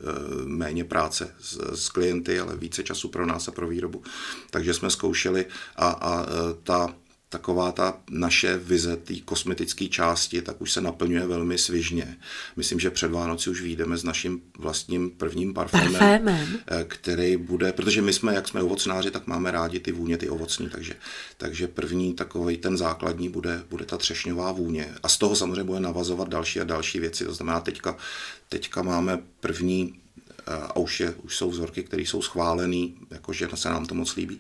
méně 0.45 0.85
práce 0.85 1.35
s, 1.41 1.85
s 1.85 1.89
klienty, 1.89 2.41
ale 2.41 2.57
více 2.57 2.83
času 2.83 3.09
pro 3.09 3.27
nás 3.27 3.49
a 3.49 3.53
pro 3.53 3.69
výrobu. 3.69 4.03
Takže 4.51 4.75
jsme 4.75 4.91
zkoušeli 4.91 5.47
a, 5.77 5.89
a 5.89 6.27
ta 6.63 6.95
taková 7.33 7.73
ta 7.73 8.01
naše 8.11 8.57
vize 8.57 8.97
té 8.97 9.15
kosmetické 9.25 9.89
části, 9.89 10.43
tak 10.43 10.61
už 10.61 10.73
se 10.73 10.81
naplňuje 10.81 11.27
velmi 11.27 11.59
svižně. 11.59 12.17
Myslím, 12.57 12.81
že 12.81 12.91
před 12.91 13.11
Vánoci 13.11 13.51
už 13.51 13.63
vyjdeme 13.63 13.97
s 13.97 14.05
naším 14.05 14.43
vlastním 14.59 15.11
prvním 15.11 15.55
parfémem, 15.55 15.93
parfémem, 15.93 16.59
eh, 16.67 16.85
který 16.89 17.37
bude, 17.37 17.73
protože 17.73 18.03
my 18.03 18.13
jsme, 18.13 18.35
jak 18.35 18.49
jsme 18.49 18.63
ovocnáři, 18.63 19.11
tak 19.11 19.27
máme 19.27 19.51
rádi 19.51 19.81
ty 19.81 19.93
vůně, 19.93 20.19
ty 20.19 20.29
ovocní, 20.29 20.69
takže, 20.69 20.95
takže 21.37 21.69
první 21.69 22.15
takový 22.15 22.57
ten 22.57 22.77
základní 22.77 23.29
bude, 23.29 23.63
bude 23.71 23.85
ta 23.85 23.97
třešňová 23.97 24.53
vůně. 24.53 24.95
A 25.03 25.09
z 25.09 25.17
toho 25.17 25.37
samozřejmě 25.37 25.65
bude 25.65 25.81
navazovat 25.81 26.29
další 26.29 26.61
a 26.61 26.65
další 26.65 27.01
věci. 27.01 27.25
To 27.25 27.35
znamená, 27.35 27.61
teďka, 27.61 27.97
teďka 28.49 28.83
máme 28.83 29.19
první, 29.41 30.01
eh, 30.29 30.53
a 30.53 30.77
už, 30.77 31.01
je, 31.01 31.15
už 31.23 31.37
jsou 31.37 31.51
vzorky, 31.51 31.83
které 31.83 32.03
jsou 32.03 32.23
schválené, 32.23 32.87
jakože 33.11 33.49
se 33.55 33.69
nám 33.69 33.87
to 33.87 33.95
moc 33.95 34.17
líbí 34.17 34.39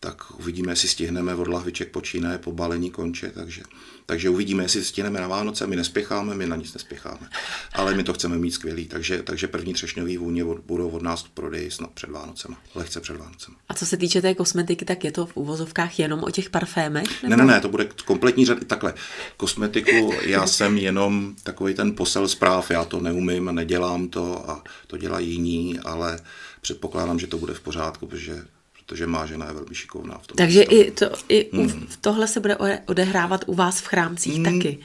tak 0.00 0.38
uvidíme, 0.38 0.72
jestli 0.72 0.88
stihneme 0.88 1.34
od 1.34 1.48
lahviček 1.48 1.90
počínaje 1.90 2.38
po 2.38 2.52
balení 2.52 2.90
konče, 2.90 3.30
takže, 3.30 3.62
takže 4.06 4.30
uvidíme, 4.30 4.64
jestli 4.64 4.84
stihneme 4.84 5.20
na 5.20 5.28
Vánoce, 5.28 5.66
my 5.66 5.76
nespěcháme, 5.76 6.34
my 6.34 6.46
na 6.46 6.56
nic 6.56 6.74
nespěcháme, 6.74 7.28
ale 7.72 7.94
my 7.94 8.04
to 8.04 8.12
chceme 8.12 8.38
mít 8.38 8.50
skvělý, 8.50 8.86
takže, 8.86 9.22
takže 9.22 9.46
první 9.48 9.74
třešňový 9.74 10.16
vůně 10.16 10.44
budou 10.44 10.88
od 10.88 11.02
nás 11.02 11.24
v 11.24 11.28
prodeji 11.28 11.70
snad 11.70 11.90
před 11.90 12.10
Vánocem, 12.10 12.56
lehce 12.74 13.00
před 13.00 13.16
Vánocem. 13.16 13.54
A 13.68 13.74
co 13.74 13.86
se 13.86 13.96
týče 13.96 14.22
té 14.22 14.34
kosmetiky, 14.34 14.84
tak 14.84 15.04
je 15.04 15.12
to 15.12 15.26
v 15.26 15.36
úvozovkách 15.36 15.98
jenom 15.98 16.24
o 16.24 16.30
těch 16.30 16.50
parfémech? 16.50 17.22
Nebo? 17.22 17.36
Ne, 17.36 17.44
ne, 17.44 17.52
ne, 17.52 17.60
to 17.60 17.68
bude 17.68 17.88
kompletní 18.04 18.46
řad, 18.46 18.58
takhle, 18.66 18.94
kosmetiku, 19.36 20.12
já 20.22 20.46
jsem 20.46 20.78
jenom 20.78 21.34
takový 21.42 21.74
ten 21.74 21.94
posel 21.94 22.28
zpráv, 22.28 22.70
já 22.70 22.84
to 22.84 23.00
neumím, 23.00 23.54
nedělám 23.54 24.08
to 24.08 24.50
a 24.50 24.64
to 24.86 24.96
dělají 24.96 25.30
jiní, 25.30 25.78
ale 25.78 26.18
předpokládám, 26.60 27.18
že 27.18 27.26
to 27.26 27.38
bude 27.38 27.54
v 27.54 27.60
pořádku, 27.60 28.06
protože 28.06 28.44
protože 28.86 29.06
má 29.06 29.26
žena 29.26 29.46
je 29.46 29.52
velmi 29.52 29.74
šikovná 29.74 30.18
v 30.18 30.26
tom. 30.26 30.36
Takže 30.36 30.62
i, 30.62 30.90
to, 30.90 31.10
i 31.28 31.56
hmm. 31.56 31.88
tohle 32.00 32.28
se 32.28 32.40
bude 32.40 32.56
odehrávat 32.86 33.44
u 33.46 33.54
vás 33.54 33.80
v 33.80 33.86
chrámcích 33.86 34.34
hmm. 34.34 34.44
taky. 34.44 34.78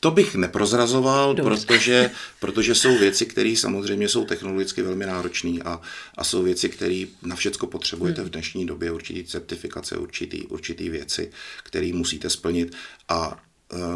To 0.00 0.10
bych 0.10 0.34
neprozrazoval, 0.34 1.34
protože, 1.34 2.10
protože 2.40 2.74
jsou 2.74 2.98
věci, 2.98 3.26
které 3.26 3.54
samozřejmě 3.56 4.08
jsou 4.08 4.24
technologicky 4.24 4.82
velmi 4.82 5.06
náročné 5.06 5.60
a, 5.64 5.80
a 6.16 6.24
jsou 6.24 6.42
věci, 6.42 6.68
které 6.68 7.04
na 7.22 7.36
všecko 7.36 7.66
potřebujete 7.66 8.20
hmm. 8.20 8.30
v 8.30 8.32
dnešní 8.32 8.66
době, 8.66 8.92
určitý 8.92 9.24
certifikace, 9.24 9.96
určitý, 9.96 10.46
určitý 10.46 10.88
věci, 10.88 11.30
které 11.62 11.92
musíte 11.92 12.30
splnit 12.30 12.76
a 13.08 13.38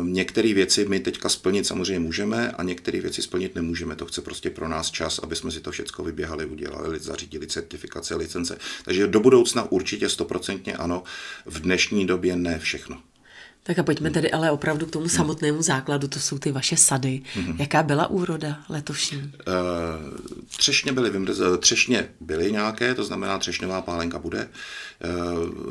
některé 0.03 0.55
věci 0.55 0.85
my 0.89 1.01
teďka 1.01 1.29
splnit 1.29 1.67
samozřejmě 1.67 2.01
můžeme 2.01 2.51
a 2.51 2.63
některé 2.63 3.01
věci 3.01 3.23
splnit 3.23 3.55
nemůžeme. 3.55 3.97
To 3.97 4.07
chce 4.07 4.23
prostě 4.23 4.51
pro 4.51 4.69
nás 4.69 4.91
čas, 4.91 5.19
aby 5.19 5.37
jsme 5.37 5.51
si 5.51 5.61
to 5.61 5.71
všechno 5.71 6.05
vyběhali, 6.05 6.47
udělali, 6.47 6.99
zařídili 6.99 7.47
certifikace, 7.47 8.15
licence. 8.15 8.59
Takže 8.85 9.07
do 9.07 9.21
budoucna 9.21 9.73
určitě 9.73 10.09
stoprocentně 10.09 10.77
ano, 10.77 11.03
v 11.47 11.61
dnešní 11.61 12.07
době 12.07 12.37
ne 12.37 12.59
všechno. 12.59 13.03
Tak 13.71 13.79
a 13.79 13.83
pojďme 13.83 14.11
tedy 14.11 14.31
ale 14.31 14.51
opravdu 14.51 14.87
k 14.87 14.91
tomu 14.91 15.07
hmm. 15.07 15.17
samotnému 15.17 15.63
základu, 15.63 16.09
to 16.09 16.21
jsou 16.21 16.39
ty 16.39 16.53
vaše 16.53 16.77
sady. 16.77 17.23
Hmm. 17.35 17.57
Jaká 17.59 17.83
byla 17.83 18.07
úroda 18.07 18.61
letošní? 18.69 19.33
Eh, 19.41 19.45
třešně 20.57 20.93
byly, 20.93 21.11
vymrz- 21.11 21.59
třešně 21.59 22.09
byly 22.21 22.53
nějaké, 22.53 22.95
to 22.95 23.05
znamená 23.05 23.39
třešňová 23.39 23.83
pálenka 23.83 24.19
bude, 24.19 24.49
eh, 24.49 25.09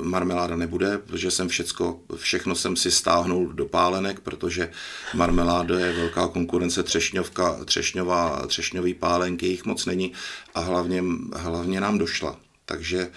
marmeláda 0.03 0.55
nebude, 0.55 0.97
protože 0.97 1.31
jsem 1.31 1.47
všecko, 1.47 1.99
všechno 2.15 2.55
jsem 2.55 2.75
si 2.75 2.91
stáhnul 2.91 3.53
do 3.53 3.65
pálenek, 3.65 4.19
protože 4.19 4.71
marmeláda 5.13 5.79
je 5.79 5.93
velká 5.93 6.27
konkurence 6.27 6.83
třešňovka, 6.83 7.65
třešňová, 7.65 8.47
třešňový 8.47 8.93
pálenky, 8.93 9.47
jich 9.47 9.65
moc 9.65 9.85
není 9.85 10.11
a 10.55 10.59
hlavně, 10.59 11.03
hlavně 11.33 11.81
nám 11.81 11.97
došla. 11.97 12.35
Takže 12.65 13.09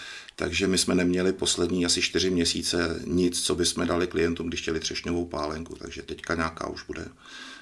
takže 0.42 0.66
my 0.66 0.78
jsme 0.78 0.94
neměli 0.94 1.32
poslední 1.32 1.86
asi 1.86 2.02
čtyři 2.02 2.30
měsíce 2.30 3.00
nic, 3.06 3.42
co 3.42 3.54
bychom 3.54 3.86
dali 3.86 4.06
klientům, 4.06 4.48
když 4.48 4.60
chtěli 4.60 4.80
třešňovou 4.80 5.26
pálenku, 5.26 5.74
takže 5.74 6.02
teďka 6.02 6.34
nějaká 6.34 6.68
už 6.68 6.82
bude, 6.82 7.08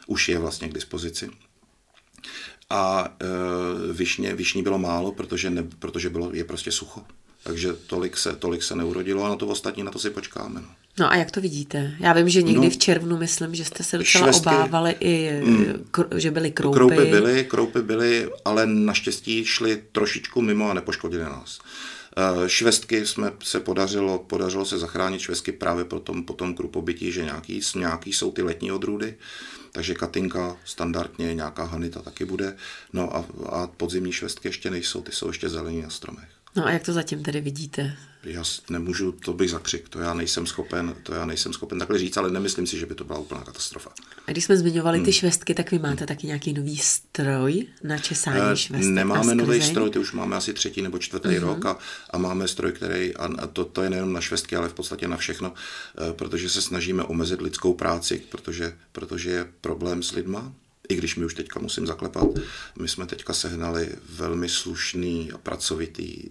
už 0.06 0.28
je 0.28 0.38
vlastně 0.38 0.68
k 0.68 0.74
dispozici. 0.74 1.30
A 2.70 3.14
e, 3.20 3.92
višně, 3.92 4.34
višní 4.34 4.62
bylo 4.62 4.78
málo, 4.78 5.12
protože, 5.12 5.50
ne, 5.50 5.62
protože 5.78 6.10
bylo, 6.10 6.30
je 6.32 6.44
prostě 6.44 6.72
sucho. 6.72 7.04
Takže 7.42 7.72
tolik 7.72 8.16
se, 8.16 8.36
tolik 8.36 8.62
se 8.62 8.76
neurodilo 8.76 9.24
a 9.24 9.28
na 9.28 9.36
to 9.36 9.46
ostatní, 9.46 9.82
na 9.82 9.90
to 9.90 9.98
si 9.98 10.10
počkáme. 10.10 10.60
No. 10.60 10.68
No 11.00 11.12
a 11.12 11.16
jak 11.16 11.30
to 11.30 11.40
vidíte? 11.40 11.92
Já 12.00 12.12
vím, 12.12 12.28
že 12.28 12.42
někdy 12.42 12.66
no, 12.66 12.70
v 12.70 12.76
červnu, 12.76 13.16
myslím, 13.16 13.54
že 13.54 13.64
jste 13.64 13.84
se 13.84 13.98
docela 13.98 14.24
švestky, 14.24 14.48
obávali 14.48 14.96
i, 15.00 15.40
mm, 15.44 15.84
že 16.16 16.30
byly 16.30 16.50
kroupy. 16.50 16.76
Kroupy 16.76 17.04
byly, 17.04 17.44
kroupy 17.44 17.82
byly, 17.82 18.30
ale 18.44 18.66
naštěstí 18.66 19.44
šly 19.44 19.82
trošičku 19.92 20.42
mimo 20.42 20.70
a 20.70 20.74
nepoškodili 20.74 21.24
nás. 21.24 21.58
Eh, 22.16 22.48
švestky 22.48 23.06
jsme 23.06 23.32
se 23.42 23.60
podařilo, 23.60 24.18
podařilo 24.18 24.64
se 24.64 24.78
zachránit 24.78 25.20
švestky 25.20 25.52
právě 25.52 25.84
po 25.84 26.00
tom, 26.00 26.24
po 26.24 26.32
tom 26.32 26.54
krupobytí, 26.54 27.12
že 27.12 27.24
nějaký, 27.24 27.60
nějaký 27.74 28.12
jsou 28.12 28.32
ty 28.32 28.42
letní 28.42 28.72
odrůdy, 28.72 29.14
takže 29.72 29.94
katinka 29.94 30.56
standardně, 30.64 31.34
nějaká 31.34 31.64
hanita 31.64 32.02
taky 32.02 32.24
bude, 32.24 32.56
no 32.92 33.16
a, 33.16 33.24
a 33.48 33.66
podzimní 33.66 34.12
švestky 34.12 34.48
ještě 34.48 34.70
nejsou, 34.70 35.02
ty 35.02 35.12
jsou 35.12 35.28
ještě 35.28 35.48
zelení 35.48 35.82
na 35.82 35.90
stromech. 35.90 36.39
No 36.56 36.66
a 36.66 36.70
jak 36.70 36.82
to 36.82 36.92
zatím 36.92 37.22
tedy 37.22 37.40
vidíte? 37.40 37.96
Já 38.24 38.42
nemůžu, 38.70 39.12
to 39.12 39.32
bych 39.32 39.50
zakřik, 39.50 39.88
to 39.88 40.00
já 40.00 40.14
nejsem 40.14 40.46
schopen, 40.46 40.94
to 41.02 41.14
já 41.14 41.26
nejsem 41.26 41.52
schopen 41.52 41.78
takhle 41.78 41.98
říct, 41.98 42.16
ale 42.16 42.30
nemyslím 42.30 42.66
si, 42.66 42.78
že 42.78 42.86
by 42.86 42.94
to 42.94 43.04
byla 43.04 43.18
úplná 43.18 43.40
katastrofa. 43.40 43.90
A 44.26 44.30
když 44.30 44.44
jsme 44.44 44.56
zmiňovali 44.56 44.98
hmm. 44.98 45.04
ty 45.04 45.12
švestky, 45.12 45.54
tak 45.54 45.70
vy 45.70 45.78
máte 45.78 46.06
taky 46.06 46.26
nějaký 46.26 46.52
nový 46.52 46.76
stroj 46.76 47.66
na 47.82 47.98
česání 47.98 48.52
eh, 48.52 48.56
švestek? 48.56 48.90
Nemáme 48.90 49.34
nový 49.34 49.62
stroj, 49.62 49.90
ty 49.90 49.98
už 49.98 50.12
máme 50.12 50.36
asi 50.36 50.54
třetí 50.54 50.82
nebo 50.82 50.98
čtvrtý 50.98 51.28
uh-huh. 51.28 51.40
rok 51.40 51.66
a, 51.66 51.78
a 52.10 52.18
máme 52.18 52.48
stroj, 52.48 52.72
který, 52.72 53.16
a 53.16 53.46
to, 53.46 53.64
to 53.64 53.82
je 53.82 53.90
nejenom 53.90 54.12
na 54.12 54.20
švestky, 54.20 54.56
ale 54.56 54.68
v 54.68 54.74
podstatě 54.74 55.08
na 55.08 55.16
všechno, 55.16 55.54
eh, 55.54 56.12
protože 56.12 56.48
se 56.48 56.62
snažíme 56.62 57.02
omezit 57.02 57.40
lidskou 57.40 57.74
práci, 57.74 58.22
protože, 58.28 58.76
protože 58.92 59.30
je 59.30 59.46
problém 59.60 60.02
s 60.02 60.12
lidma, 60.12 60.52
i 60.90 60.94
když 60.96 61.16
mi 61.16 61.24
už 61.24 61.34
teďka 61.34 61.60
musím 61.60 61.86
zaklepat, 61.86 62.28
my 62.80 62.88
jsme 62.88 63.06
teďka 63.06 63.32
sehnali 63.32 63.88
velmi 64.08 64.48
slušný 64.48 65.32
a 65.32 65.38
pracovitý 65.38 66.04
e, 66.04 66.30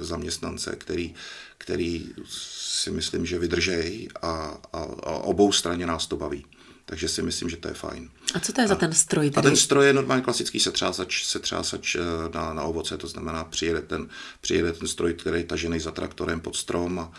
zaměstnance, 0.00 0.76
který, 0.78 1.14
který 1.58 2.08
si 2.28 2.90
myslím, 2.90 3.26
že 3.26 3.38
vydržejí 3.38 4.08
a, 4.22 4.28
a, 4.72 4.78
a 4.82 5.12
obou 5.12 5.52
straně 5.52 5.86
nás 5.86 6.06
to 6.06 6.16
baví. 6.16 6.44
Takže 6.84 7.08
si 7.08 7.22
myslím, 7.22 7.50
že 7.50 7.56
to 7.56 7.68
je 7.68 7.74
fajn. 7.74 8.10
A 8.34 8.40
co 8.40 8.52
to 8.52 8.60
je 8.60 8.64
a, 8.64 8.68
za 8.68 8.74
ten 8.74 8.92
stroj? 8.92 9.30
Tedy? 9.30 9.38
A 9.38 9.42
ten 9.42 9.56
stroj 9.56 9.86
je 9.86 9.92
normálně 9.92 10.22
klasický 10.22 10.60
setřásač, 10.60 11.24
setřásač 11.24 11.96
eh, 11.96 12.00
na, 12.34 12.54
na 12.54 12.62
ovoce, 12.62 12.98
to 12.98 13.08
znamená 13.08 13.44
přijede 13.44 13.82
ten, 13.82 14.08
přijede 14.40 14.72
ten 14.72 14.88
stroj, 14.88 15.14
který 15.14 15.38
je 15.38 15.44
tažený 15.44 15.80
za 15.80 15.90
traktorem 15.90 16.40
pod 16.40 16.56
strom 16.56 16.98
a, 16.98 17.12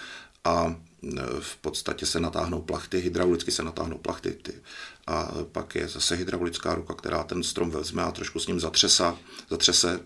a 0.43 0.75
v 1.39 1.57
podstatě 1.57 2.05
se 2.05 2.19
natáhnou 2.19 2.61
plachty, 2.61 2.99
hydraulicky 2.99 3.51
se 3.51 3.63
natáhnou 3.63 3.97
plachty 3.97 4.31
ty, 4.31 4.53
a 5.07 5.31
pak 5.51 5.75
je 5.75 5.87
zase 5.87 6.15
hydraulická 6.15 6.75
ruka, 6.75 6.93
která 6.93 7.23
ten 7.23 7.43
strom 7.43 7.71
vezme 7.71 8.03
a 8.03 8.11
trošku 8.11 8.39
s 8.39 8.47
ním 8.47 8.59
zatřesa, 8.59 9.17
zatřese, 9.49 9.99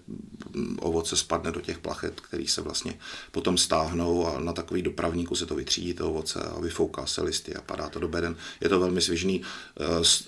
mm, 0.54 0.78
ovoce 0.82 1.18
spadne 1.18 1.52
do 1.52 1.62
těch 1.62 1.80
plachet, 1.80 2.22
který 2.22 2.48
se 2.48 2.62
vlastně 2.62 3.00
potom 3.32 3.58
stáhnou 3.58 4.28
a 4.28 4.40
na 4.40 4.54
takový 4.54 4.82
dopravníku 4.82 5.36
se 5.36 5.46
to 5.46 5.56
vytřídí 5.56 5.94
to 5.94 6.10
ovoce 6.10 6.40
a 6.40 6.60
vyfouká 6.60 7.06
se 7.06 7.22
listy 7.22 7.56
a 7.56 7.62
padá 7.62 7.90
to 7.90 8.00
do 8.00 8.08
beden. 8.08 8.36
Je 8.62 8.70
to 8.70 8.80
velmi 8.80 9.02
svižný 9.02 9.42
eh, 9.80 9.84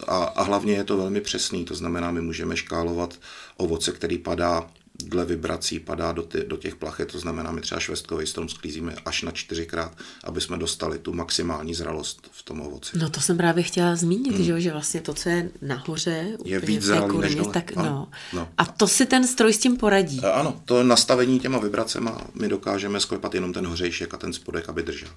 a, 0.08 0.24
a 0.24 0.44
hlavně 0.44 0.74
je 0.74 0.84
to 0.84 0.98
velmi 0.98 1.22
přesný, 1.22 1.66
to 1.66 1.76
znamená, 1.76 2.12
my 2.12 2.22
můžeme 2.22 2.58
škálovat 2.58 3.20
ovoce, 3.58 3.92
který 3.92 4.18
padá 4.18 4.70
dle 5.06 5.26
vibrací 5.26 5.80
padá 5.80 6.12
do, 6.12 6.24
ty, 6.24 6.44
do 6.48 6.58
těch 6.58 6.76
plachet, 6.76 7.12
to 7.12 7.20
znamená, 7.20 7.52
my 7.52 7.62
třeba 7.62 7.80
švestkový 7.80 8.28
strom 8.28 8.50
sklízíme 8.50 8.96
až 9.06 9.22
na 9.22 9.32
čtyřikrát, 9.32 9.98
aby 10.24 10.42
jsme 10.42 10.58
dostali 10.58 11.00
tu 11.00 11.14
maximální 11.14 11.74
zralost 11.74 12.30
v 12.32 12.44
tom 12.44 12.62
ovoci. 12.62 12.98
No 12.98 13.10
to 13.10 13.22
jsem 13.22 13.38
právě 13.38 13.64
chtěla 13.64 13.96
zmínit, 13.96 14.36
hmm. 14.36 14.44
že, 14.44 14.62
že 14.62 14.72
vlastně 14.72 15.02
to, 15.02 15.14
co 15.14 15.30
je 15.30 15.50
nahoře, 15.62 16.38
je 16.46 16.60
víc 16.60 16.84
zralý 16.84 17.18
než 17.18 17.36
dole. 17.36 17.54
Tak, 17.54 17.78
ano, 17.78 17.90
no. 17.90 18.10
No. 18.34 18.50
A 18.58 18.66
to 18.66 18.88
si 18.88 19.06
ten 19.06 19.28
stroj 19.28 19.54
s 19.54 19.58
tím 19.58 19.78
poradí. 19.78 20.20
Ano, 20.20 20.62
to 20.66 20.84
nastavení 20.84 21.40
těma 21.40 21.60
vibracema 21.60 22.22
my 22.34 22.50
dokážeme 22.50 23.00
sklepat 23.00 23.36
jenom 23.36 23.54
ten 23.54 23.68
hořejšek 23.68 24.14
a 24.14 24.18
ten 24.18 24.34
spodek, 24.34 24.70
aby 24.70 24.84
držel. 24.84 25.10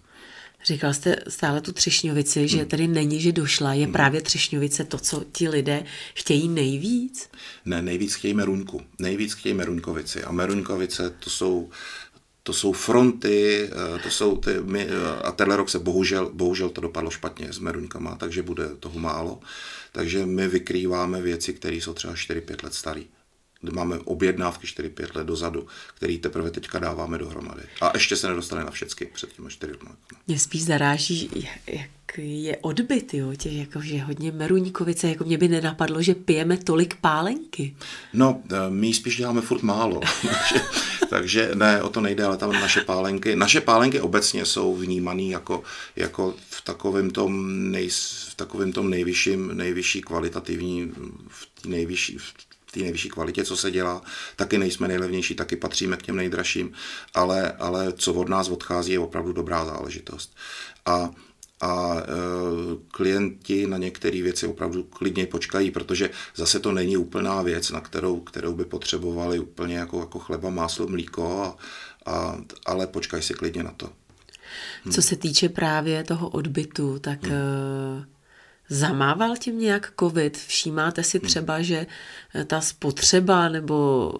Říkal 0.64 0.94
jste 0.94 1.16
stále 1.28 1.60
tu 1.60 1.72
třešňovici, 1.72 2.48
že 2.48 2.56
hmm. 2.56 2.66
tady 2.66 2.86
není, 2.88 3.20
že 3.20 3.32
došla. 3.32 3.74
Je 3.74 3.84
hmm. 3.84 3.92
právě 3.92 4.20
třešňovice 4.20 4.84
to, 4.84 4.98
co 4.98 5.24
ti 5.32 5.48
lidé 5.48 5.84
chtějí 6.14 6.48
nejvíc? 6.48 7.28
Ne, 7.64 7.82
nejvíc 7.82 8.14
chtějí 8.14 8.34
meruňku. 8.34 8.82
Nejvíc 8.98 9.32
chtějí 9.32 9.54
meruňkovici. 9.54 10.24
A 10.24 10.32
meruňkovice 10.32 11.10
to 11.10 11.30
jsou 11.30 11.70
to 12.42 12.52
jsou 12.52 12.72
fronty, 12.72 13.70
eh, 13.72 13.98
to 13.98 14.10
jsou 14.10 14.36
ty, 14.36 14.50
my, 14.62 14.86
eh, 14.86 15.22
a 15.22 15.32
tenhle 15.32 15.56
rok 15.56 15.70
se 15.70 15.78
bohužel, 15.78 16.30
bohužel 16.32 16.68
to 16.68 16.80
dopadlo 16.80 17.10
špatně 17.10 17.52
s 17.52 17.58
meruňkama, 17.58 18.16
takže 18.16 18.42
bude 18.42 18.68
toho 18.80 18.98
málo. 18.98 19.40
Takže 19.92 20.26
my 20.26 20.48
vykrýváme 20.48 21.22
věci, 21.22 21.54
které 21.54 21.76
jsou 21.76 21.94
třeba 21.94 22.14
4-5 22.14 22.62
let 22.62 22.74
staré 22.74 23.02
máme 23.70 23.98
objednávky 23.98 24.66
4-5 24.66 25.16
let 25.16 25.26
dozadu, 25.26 25.66
který 25.94 26.18
teprve 26.18 26.50
teďka 26.50 26.78
dáváme 26.78 27.18
dohromady. 27.18 27.62
A 27.80 27.90
ještě 27.94 28.16
se 28.16 28.28
nedostane 28.28 28.64
na 28.64 28.70
všechny 28.70 29.06
před 29.06 29.32
těmi 29.32 29.50
4 29.50 29.72
lety. 29.72 30.14
Mě 30.26 30.38
spíš 30.38 30.64
zaráží, 30.64 31.30
jak 31.66 31.90
je 32.18 32.56
odbyt, 32.56 33.14
jo, 33.14 33.34
těch, 33.34 33.52
jako, 33.52 33.80
že 33.80 33.98
hodně 33.98 34.32
meruníkovice, 34.32 35.08
jako 35.08 35.24
mě 35.24 35.38
by 35.38 35.48
nenapadlo, 35.48 36.02
že 36.02 36.14
pijeme 36.14 36.56
tolik 36.56 36.94
pálenky. 37.00 37.76
No, 38.12 38.42
eh, 38.50 38.70
my 38.70 38.94
spíš 38.94 39.16
děláme 39.16 39.40
furt 39.40 39.62
málo, 39.62 40.00
takže, 40.22 40.66
takže 41.10 41.50
ne, 41.54 41.82
o 41.82 41.88
to 41.88 42.00
nejde, 42.00 42.24
ale 42.24 42.36
tam 42.36 42.52
naše 42.52 42.80
pálenky, 42.80 43.36
naše 43.36 43.60
pálenky 43.60 44.00
obecně 44.00 44.46
jsou 44.46 44.76
vnímané 44.76 45.22
jako, 45.22 45.62
jako 45.96 46.34
v 46.50 46.62
takovém 46.62 47.10
tom, 47.10 47.52
nej, 47.70 47.88
v 48.28 48.34
takovém 48.36 48.72
tom 48.72 48.90
nejvyšším, 48.90 49.56
nejvyšší 49.56 50.00
kvalitativní, 50.00 50.92
v 51.28 51.66
nejvyšší, 51.66 52.18
v 52.18 52.51
té 52.72 52.80
nejvyšší 52.80 53.08
kvalitě, 53.08 53.44
co 53.44 53.56
se 53.56 53.70
dělá. 53.70 54.02
Taky 54.36 54.58
nejsme 54.58 54.88
nejlevnější, 54.88 55.34
taky 55.34 55.56
patříme 55.56 55.96
k 55.96 56.02
těm 56.02 56.16
nejdražším, 56.16 56.72
ale, 57.14 57.52
ale 57.52 57.92
co 57.92 58.14
od 58.14 58.28
nás 58.28 58.48
odchází, 58.48 58.92
je 58.92 58.98
opravdu 58.98 59.32
dobrá 59.32 59.64
záležitost. 59.64 60.36
A 60.86 61.10
a 61.62 61.96
e, 61.96 62.02
klienti 62.90 63.66
na 63.66 63.78
některé 63.78 64.22
věci 64.22 64.46
opravdu 64.46 64.82
klidně 64.82 65.26
počkají, 65.26 65.70
protože 65.70 66.10
zase 66.36 66.60
to 66.60 66.72
není 66.72 66.96
úplná 66.96 67.42
věc, 67.42 67.70
na 67.70 67.80
kterou, 67.80 68.20
kterou 68.20 68.52
by 68.52 68.64
potřebovali 68.64 69.38
úplně 69.38 69.76
jako, 69.76 70.00
jako 70.00 70.18
chleba, 70.18 70.50
máslo, 70.50 70.88
mlíko, 70.88 71.42
a, 71.42 71.56
a, 72.12 72.36
ale 72.66 72.86
počkají 72.86 73.22
si 73.22 73.34
klidně 73.34 73.62
na 73.62 73.70
to. 73.70 73.86
Co 74.84 75.00
hmm. 75.00 75.02
se 75.02 75.16
týče 75.16 75.48
právě 75.48 76.04
toho 76.04 76.28
odbytu, 76.28 76.98
tak 76.98 77.24
hmm. 77.24 78.04
Zamával 78.68 79.36
tím 79.36 79.58
nějak 79.58 79.92
covid? 80.00 80.36
Všímáte 80.36 81.02
si 81.02 81.18
hmm. 81.18 81.28
třeba, 81.28 81.62
že 81.62 81.86
ta 82.46 82.60
spotřeba 82.60 83.48
nebo 83.48 84.12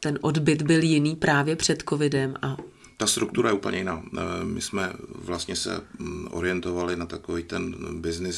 ten 0.00 0.18
odbyt 0.20 0.62
byl 0.62 0.82
jiný 0.82 1.16
právě 1.16 1.56
před 1.56 1.82
covidem 1.88 2.34
a 2.42 2.56
ta 2.96 3.06
struktura 3.06 3.48
je 3.48 3.54
úplně 3.54 3.78
jiná. 3.78 4.02
Eh, 4.18 4.44
my 4.44 4.60
jsme 4.60 4.92
vlastně 5.14 5.56
se 5.56 5.80
mm, 5.98 6.28
orientovali 6.30 6.96
na 6.96 7.06
takový 7.06 7.42
ten 7.42 7.76
biznis 8.00 8.36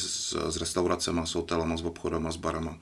s, 0.49 0.57
restauracemi, 0.57 1.21
s 1.23 1.35
hotelama, 1.35 1.77
s 1.77 1.81
obchodama, 1.81 2.31
s 2.31 2.35
barama. 2.35 2.77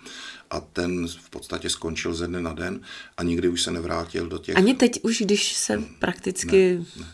A 0.49 0.59
ten 0.59 1.07
v 1.07 1.29
podstatě 1.29 1.69
skončil 1.69 2.13
ze 2.13 2.27
dne 2.27 2.41
na 2.41 2.53
den 2.53 2.81
a 3.17 3.23
nikdy 3.23 3.49
už 3.49 3.61
se 3.61 3.71
nevrátil 3.71 4.27
do 4.27 4.37
těch... 4.37 4.57
Ani 4.57 4.73
teď 4.73 4.99
už, 5.03 5.21
když 5.21 5.53
se 5.53 5.83
prakticky... 5.99 6.77
Ne, 6.79 6.85
ne. 6.99 7.07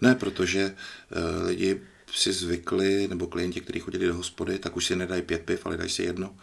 ne 0.00 0.14
protože 0.14 0.64
uh, 0.64 1.46
lidi 1.46 1.80
si 2.14 2.32
zvykli, 2.32 3.08
nebo 3.08 3.26
klienti, 3.26 3.60
kteří 3.60 3.80
chodili 3.80 4.06
do 4.06 4.14
hospody, 4.14 4.58
tak 4.58 4.76
už 4.76 4.86
si 4.86 4.96
nedají 4.96 5.22
pět 5.22 5.42
piv, 5.42 5.66
ale 5.66 5.76
dají 5.76 5.90
si 5.90 6.02
jedno. 6.02 6.36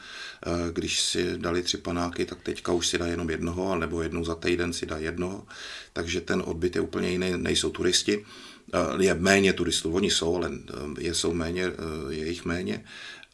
Eh, 0.45 0.49
když 0.73 1.01
si 1.01 1.37
dali 1.37 1.63
tři 1.63 1.77
panáky, 1.77 2.25
tak 2.25 2.41
teďka 2.41 2.71
už 2.71 2.87
si 2.87 2.97
dají 2.97 3.11
jenom 3.11 3.29
jednoho, 3.29 3.75
nebo 3.75 4.01
jednou 4.01 4.23
za 4.23 4.35
týden 4.35 4.73
si 4.73 4.85
dají 4.85 5.03
jednoho. 5.03 5.45
Takže 5.93 6.21
ten 6.21 6.43
odbyt 6.45 6.75
je 6.75 6.81
úplně 6.81 7.09
jiný, 7.09 7.33
nejsou 7.37 7.69
turisti. 7.69 8.25
Eh, 8.73 9.03
je 9.03 9.13
méně 9.13 9.53
turistů, 9.53 9.93
oni 9.93 10.11
jsou, 10.11 10.35
ale 10.35 10.51
eh, 10.51 10.73
je, 11.03 11.13
jsou 11.13 11.33
méně, 11.33 11.63
je 12.09 12.27
jich 12.29 12.45
méně. 12.45 12.83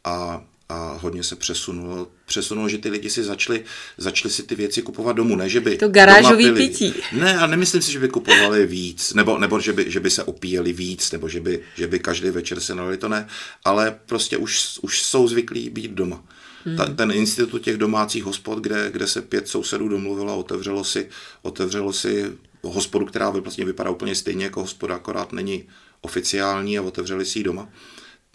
A 0.03 0.45
a 0.69 0.97
hodně 1.01 1.23
se 1.23 1.35
přesunulo, 1.35 2.07
přesunulo, 2.25 2.69
že 2.69 2.77
ty 2.77 2.89
lidi 2.89 3.09
si 3.09 3.23
začali, 3.23 3.63
začali 3.97 4.33
si 4.33 4.43
ty 4.43 4.55
věci 4.55 4.81
kupovat 4.81 5.15
domů, 5.15 5.35
ne, 5.35 5.49
že 5.49 5.59
by 5.59 5.77
To 5.77 5.89
garážový 5.89 6.51
pití. 6.51 6.93
Ne, 7.11 7.37
a 7.37 7.47
nemyslím 7.47 7.81
si, 7.81 7.91
že 7.91 7.99
by 7.99 8.09
kupovali 8.09 8.65
víc, 8.65 9.13
nebo, 9.13 9.37
nebo 9.37 9.59
že, 9.59 9.73
by, 9.73 9.91
že 9.91 9.99
by 9.99 10.09
se 10.09 10.23
opíjeli 10.23 10.73
víc, 10.73 11.11
nebo 11.11 11.29
že 11.29 11.39
by, 11.39 11.61
že 11.75 11.87
by 11.87 11.99
každý 11.99 12.29
večer 12.29 12.59
se 12.59 12.75
nalili, 12.75 12.97
to 12.97 13.09
ne, 13.09 13.27
ale 13.65 13.99
prostě 14.05 14.37
už, 14.37 14.79
už 14.81 15.03
jsou 15.03 15.27
zvyklí 15.27 15.69
být 15.69 15.91
doma. 15.91 16.23
Hmm. 16.65 16.77
Ta, 16.77 16.85
ten 16.85 17.11
institut 17.11 17.61
těch 17.61 17.77
domácích 17.77 18.23
hospod, 18.23 18.59
kde, 18.59 18.89
kde 18.91 19.07
se 19.07 19.21
pět 19.21 19.47
sousedů 19.47 19.87
domluvilo 19.87 20.31
a 20.33 20.35
otevřelo 20.35 20.83
si, 20.83 21.09
otevřelo 21.41 21.93
si 21.93 22.31
hospodu, 22.61 23.05
která 23.05 23.29
vlastně 23.29 23.65
vypadá 23.65 23.89
úplně 23.89 24.15
stejně 24.15 24.45
jako 24.45 24.61
hospoda, 24.61 24.95
akorát 24.95 25.31
není 25.31 25.63
oficiální 26.01 26.77
a 26.77 26.81
otevřeli 26.81 27.25
si 27.25 27.39
ji 27.39 27.43
doma 27.43 27.69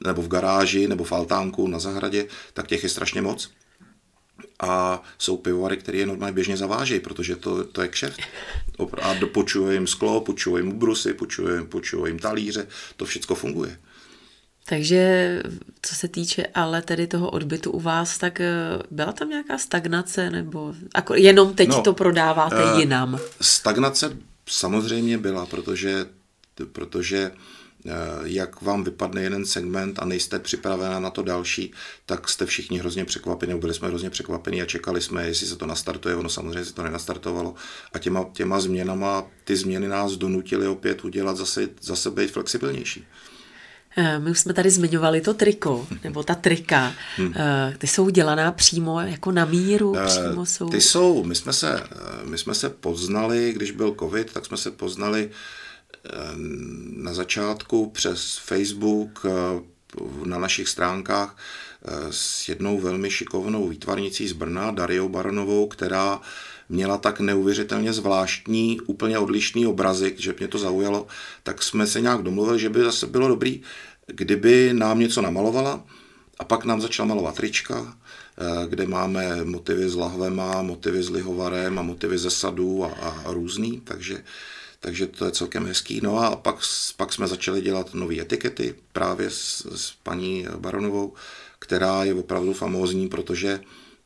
nebo 0.04 0.22
v 0.22 0.28
garáži, 0.28 0.88
nebo 0.88 1.04
v 1.04 1.12
altánku 1.12 1.68
na 1.68 1.78
zahradě, 1.78 2.26
tak 2.52 2.66
těch 2.66 2.82
je 2.82 2.88
strašně 2.88 3.22
moc. 3.22 3.50
A 4.60 5.02
jsou 5.18 5.36
pivovary, 5.36 5.76
které 5.76 5.98
je 5.98 6.06
normálně 6.06 6.32
běžně 6.32 6.56
zavážejí, 6.56 7.00
protože 7.00 7.36
to, 7.36 7.64
to 7.64 7.82
je 7.82 7.88
kšeft. 7.88 8.20
A 9.02 9.14
počuje 9.32 9.74
jim 9.74 9.86
sklo, 9.86 10.20
počuje 10.20 10.62
jim 10.62 10.72
ubrusy, 10.72 11.14
počuje, 11.14 11.62
počuje 11.62 12.10
jim 12.10 12.18
talíře, 12.18 12.66
to 12.96 13.04
všechno 13.04 13.36
funguje. 13.36 13.78
Takže 14.64 15.42
co 15.82 15.94
se 15.94 16.08
týče 16.08 16.46
ale 16.54 16.82
tedy 16.82 17.06
toho 17.06 17.30
odbytu 17.30 17.70
u 17.70 17.80
vás, 17.80 18.18
tak 18.18 18.40
eh, 18.40 18.52
byla 18.90 19.12
tam 19.12 19.28
nějaká 19.28 19.58
stagnace 19.58 20.30
nebo 20.30 20.74
jako 20.96 21.14
jenom 21.14 21.54
teď 21.54 21.68
no, 21.68 21.82
to 21.82 21.92
prodáváte 21.92 22.72
uh, 22.72 22.78
jinam? 22.80 23.18
Stagnace 23.40 24.16
samozřejmě 24.46 25.18
byla, 25.18 25.46
protože, 25.46 26.06
protože 26.72 27.30
Eh, 27.30 27.57
jak 28.24 28.62
vám 28.62 28.84
vypadne 28.84 29.22
jeden 29.22 29.46
segment 29.46 29.98
a 29.98 30.04
nejste 30.04 30.38
připravená 30.38 31.00
na 31.00 31.10
to 31.10 31.22
další, 31.22 31.72
tak 32.06 32.28
jste 32.28 32.46
všichni 32.46 32.78
hrozně 32.78 33.04
překvapeni, 33.04 33.54
byli 33.54 33.74
jsme 33.74 33.88
hrozně 33.88 34.10
překvapení 34.10 34.62
a 34.62 34.66
čekali 34.66 35.00
jsme, 35.00 35.26
jestli 35.26 35.46
se 35.46 35.56
to 35.56 35.66
nastartuje, 35.66 36.16
ono 36.16 36.28
samozřejmě 36.28 36.64
se 36.64 36.74
to 36.74 36.82
nenastartovalo 36.82 37.54
a 37.92 37.98
těma, 37.98 38.26
těma 38.32 38.60
změnama 38.60 39.26
ty 39.44 39.56
změny 39.56 39.88
nás 39.88 40.12
donutily 40.12 40.66
opět 40.66 41.04
udělat 41.04 41.36
zase, 41.36 41.68
zase 41.80 42.10
být 42.10 42.30
flexibilnější. 42.30 43.06
Eh, 43.96 44.18
my 44.18 44.30
už 44.30 44.38
jsme 44.38 44.54
tady 44.54 44.70
zmiňovali 44.70 45.20
to 45.20 45.34
triko, 45.34 45.86
nebo 46.04 46.22
ta 46.22 46.34
trika. 46.34 46.92
Hmm. 47.16 47.32
Eh, 47.36 47.74
ty 47.78 47.86
jsou 47.86 48.10
dělaná 48.10 48.52
přímo 48.52 49.00
jako 49.00 49.32
na 49.32 49.44
míru? 49.44 49.96
Přímo 50.06 50.46
jsou... 50.46 50.68
Ty 50.68 50.80
jsou, 50.80 51.24
my 51.24 51.34
jsme, 51.34 51.52
se, 51.52 51.82
my 52.24 52.38
jsme 52.38 52.54
se 52.54 52.70
poznali, 52.70 53.52
když 53.52 53.70
byl 53.70 53.96
covid, 53.98 54.32
tak 54.32 54.46
jsme 54.46 54.56
se 54.56 54.70
poznali 54.70 55.30
na 56.96 57.14
začátku 57.14 57.90
přes 57.90 58.38
Facebook 58.44 59.22
eh, 59.24 59.30
na 60.24 60.38
našich 60.38 60.68
stránkách 60.68 61.36
eh, 61.36 61.92
s 62.10 62.48
jednou 62.48 62.80
velmi 62.80 63.10
šikovnou 63.10 63.68
výtvarnicí 63.68 64.28
z 64.28 64.32
Brna, 64.32 64.70
Dariou 64.70 65.08
Baronovou, 65.08 65.66
která 65.68 66.20
měla 66.68 66.98
tak 66.98 67.20
neuvěřitelně 67.20 67.92
zvláštní, 67.92 68.80
úplně 68.80 69.18
odlišný 69.18 69.66
obrazik, 69.66 70.20
že 70.20 70.34
mě 70.38 70.48
to 70.48 70.58
zaujalo, 70.58 71.06
tak 71.42 71.62
jsme 71.62 71.86
se 71.86 72.00
nějak 72.00 72.22
domluvili, 72.22 72.58
že 72.58 72.68
by 72.68 72.80
zase 72.80 73.06
bylo 73.06 73.28
dobrý, 73.28 73.62
kdyby 74.06 74.70
nám 74.72 74.98
něco 74.98 75.22
namalovala 75.22 75.84
a 76.38 76.44
pak 76.44 76.64
nám 76.64 76.80
začala 76.80 77.06
malovat 77.06 77.34
trička, 77.34 77.96
eh, 78.38 78.68
kde 78.68 78.86
máme 78.86 79.44
motivy 79.44 79.88
s 79.88 79.94
lahvema, 79.94 80.62
motivy 80.62 81.02
s 81.02 81.10
lihovarem 81.10 81.78
a 81.78 81.82
motivy 81.82 82.18
ze 82.18 82.30
sadů 82.30 82.84
a, 82.84 82.88
a 82.88 83.32
různý, 83.32 83.80
takže 83.84 84.24
takže 84.80 85.06
to 85.06 85.24
je 85.24 85.30
celkem 85.30 85.66
hezký. 85.66 86.00
No 86.02 86.18
a 86.18 86.36
pak, 86.36 86.56
pak 86.96 87.12
jsme 87.12 87.28
začali 87.28 87.60
dělat 87.60 87.94
nové 87.94 88.20
etikety 88.20 88.74
právě 88.92 89.30
s, 89.30 89.66
s 89.76 89.92
paní 90.02 90.46
Baronovou, 90.56 91.14
která 91.58 92.04
je 92.04 92.14
opravdu 92.14 92.52
famózní, 92.52 93.08
protože, 93.08 93.60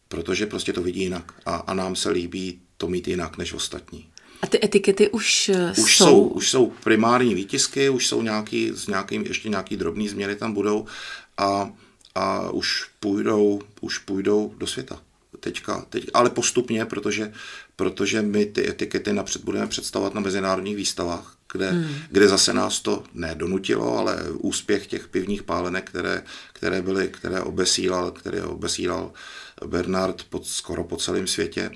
protože 0.08 0.46
prostě 0.46 0.72
to 0.72 0.82
vidí 0.82 1.00
jinak 1.00 1.35
a, 1.46 1.56
a 1.56 1.74
nám 1.74 1.96
se 1.96 2.11
líbí 2.11 2.61
to 2.76 2.88
mít 2.88 3.08
jinak 3.08 3.38
než 3.38 3.52
ostatní. 3.52 4.08
A 4.42 4.46
ty 4.46 4.64
etikety 4.64 5.11
už, 5.11 5.48
eh, 5.48 5.74
už 5.78 5.96
jsou? 5.96 6.04
jsou? 6.06 6.26
Už 6.26 6.50
jsou 6.50 6.72
primární 6.85 7.35
výtisky, 7.35 7.88
už 7.88 8.06
jsou 8.06 8.22
nějaký, 8.22 8.70
s 8.74 8.87
nějakým, 8.87 9.22
ještě 9.22 9.48
nějaký 9.48 9.76
drobný 9.76 10.08
změny 10.08 10.37
tam 10.37 10.52
budou 10.52 10.87
a, 11.38 11.72
a 12.14 12.50
už 12.50 12.87
půjdou, 13.00 13.61
už 13.80 13.98
půjdou 13.98 14.54
do 14.58 14.66
světa 14.66 15.02
teďka, 15.40 15.87
teď, 15.88 16.07
ale 16.14 16.31
postupně, 16.31 16.85
protože, 16.85 17.33
protože 17.77 18.23
my 18.23 18.47
ty 18.47 18.68
etikety 18.68 19.12
napřed 19.12 19.45
budeme 19.45 19.66
představovat 19.66 20.14
na 20.14 20.21
mezinárodních 20.21 20.77
výstavách, 20.77 21.37
kde, 21.53 21.71
hmm. 21.71 21.95
kde 22.11 22.29
zase 22.29 22.53
nás 22.53 22.81
to 22.81 23.05
nedonutilo, 23.14 23.99
ale 23.99 24.23
úspěch 24.33 24.87
těch 24.87 25.09
pivních 25.09 25.42
pálenek, 25.42 25.90
které, 25.90 26.23
které 26.53 26.83
byly, 26.83 27.09
které 27.09 27.40
obesílal, 27.40 28.11
které 28.11 28.42
obesílal 28.42 29.12
Bernard 29.66 30.23
pod, 30.23 30.47
skoro 30.47 30.85
po 30.85 30.97
celém 30.97 31.27
světě 31.27 31.71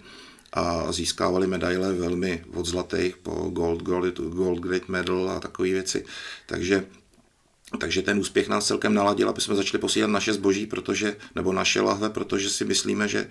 a 0.53 0.93
získávali 0.93 1.47
medaile 1.47 1.93
velmi 1.93 2.45
od 2.55 2.67
zlatých 2.67 3.17
po 3.17 3.31
gold, 3.31 3.83
gold, 3.83 4.19
gold 4.19 4.61
great 4.61 4.89
medal 4.89 5.31
a 5.31 5.41
takové 5.41 5.69
věci. 5.69 6.05
Takže 6.47 6.85
takže 7.81 8.03
ten 8.03 8.19
úspěch 8.19 8.49
nás 8.49 8.67
celkem 8.67 8.95
naladil, 8.95 9.29
aby 9.29 9.41
jsme 9.41 9.55
začali 9.55 9.81
posílat 9.81 10.11
naše 10.11 10.33
zboží, 10.33 10.67
protože, 10.67 11.17
nebo 11.35 11.53
naše 11.53 11.81
lahve, 11.81 12.11
protože 12.11 12.51
si 12.51 12.65
myslíme, 12.65 13.09
že... 13.09 13.29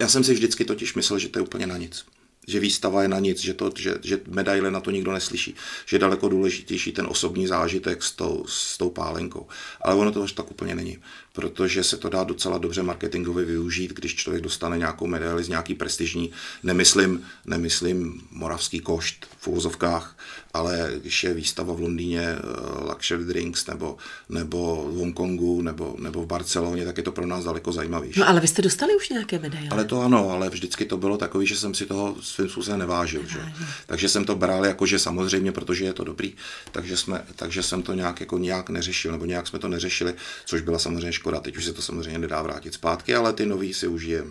Já 0.00 0.08
jsem 0.08 0.24
si 0.24 0.34
vždycky 0.34 0.64
totiž 0.64 0.94
myslel, 0.94 1.18
že 1.18 1.28
to 1.28 1.38
je 1.38 1.42
úplně 1.42 1.66
na 1.66 1.76
nic 1.76 2.04
že 2.48 2.60
výstava 2.60 3.02
je 3.02 3.08
na 3.08 3.18
nic, 3.18 3.40
že, 3.40 3.54
to, 3.54 3.70
že, 3.76 3.94
že 4.02 4.20
medaile 4.28 4.70
na 4.70 4.80
to 4.80 4.90
nikdo 4.90 5.12
neslyší, 5.12 5.54
že 5.86 5.96
je 5.96 6.00
daleko 6.00 6.28
důležitější 6.28 6.92
ten 6.92 7.06
osobní 7.06 7.46
zážitek 7.46 8.02
s 8.02 8.12
tou, 8.12 8.44
s 8.48 8.78
tou 8.78 8.90
pálenkou. 8.90 9.46
Ale 9.80 9.94
ono 9.94 10.12
to 10.12 10.22
až 10.22 10.32
tak 10.32 10.50
úplně 10.50 10.74
není, 10.74 10.98
protože 11.32 11.84
se 11.84 11.96
to 11.96 12.08
dá 12.08 12.24
docela 12.24 12.58
dobře 12.58 12.82
marketingově 12.82 13.44
využít, 13.44 13.92
když 13.92 14.14
člověk 14.14 14.42
dostane 14.42 14.78
nějakou 14.78 15.06
medaili 15.06 15.44
z 15.44 15.48
nějaký 15.48 15.74
prestižní, 15.74 16.30
nemyslím, 16.62 17.26
nemyslím 17.46 18.22
moravský 18.30 18.80
košt 18.80 19.26
v 19.38 19.48
úvozovkách, 19.48 20.16
ale 20.54 20.92
když 21.00 21.24
je 21.24 21.34
výstava 21.34 21.74
v 21.74 21.80
Londýně 21.80 22.36
uh, 22.36 22.90
Luxury 22.90 23.24
Drinks 23.24 23.66
nebo, 23.66 23.96
nebo 24.28 24.88
v 24.92 24.96
Hongkongu 24.96 25.62
nebo, 25.62 25.96
nebo 25.98 26.22
v 26.22 26.26
Barceloně, 26.26 26.84
tak 26.84 26.96
je 26.96 27.02
to 27.02 27.12
pro 27.12 27.26
nás 27.26 27.44
daleko 27.44 27.72
zajímavější. 27.72 28.20
No 28.20 28.28
ale 28.28 28.40
vy 28.40 28.48
jste 28.48 28.62
dostali 28.62 28.96
už 28.96 29.08
nějaké 29.08 29.38
medaile. 29.38 29.68
Ale 29.70 29.84
to 29.84 30.00
ano, 30.00 30.30
ale 30.30 30.50
vždycky 30.50 30.84
to 30.84 30.96
bylo 30.96 31.16
takový, 31.16 31.46
že 31.46 31.56
jsem 31.56 31.74
si 31.74 31.86
toho 31.86 32.16
svým 32.30 32.48
způsobem 32.48 32.78
nevážil. 32.78 33.26
Že? 33.26 33.40
Takže 33.86 34.08
jsem 34.08 34.24
to 34.24 34.36
bral 34.36 34.66
jako, 34.66 34.86
že 34.86 34.98
samozřejmě, 34.98 35.52
protože 35.52 35.84
je 35.84 35.92
to 35.92 36.04
dobrý, 36.04 36.34
takže, 36.72 36.96
jsme, 36.96 37.24
takže 37.36 37.62
jsem 37.62 37.82
to 37.82 37.94
nějak, 37.94 38.20
jako 38.20 38.38
nějak 38.38 38.70
neřešil, 38.70 39.12
nebo 39.12 39.24
nějak 39.24 39.46
jsme 39.46 39.58
to 39.58 39.68
neřešili, 39.68 40.14
což 40.44 40.60
byla 40.60 40.78
samozřejmě 40.78 41.12
škoda. 41.12 41.40
Teď 41.40 41.56
už 41.56 41.64
se 41.64 41.72
to 41.72 41.82
samozřejmě 41.82 42.18
nedá 42.18 42.42
vrátit 42.42 42.74
zpátky, 42.74 43.14
ale 43.14 43.32
ty 43.32 43.46
nový 43.46 43.74
si 43.74 43.86
užijeme. 43.86 44.30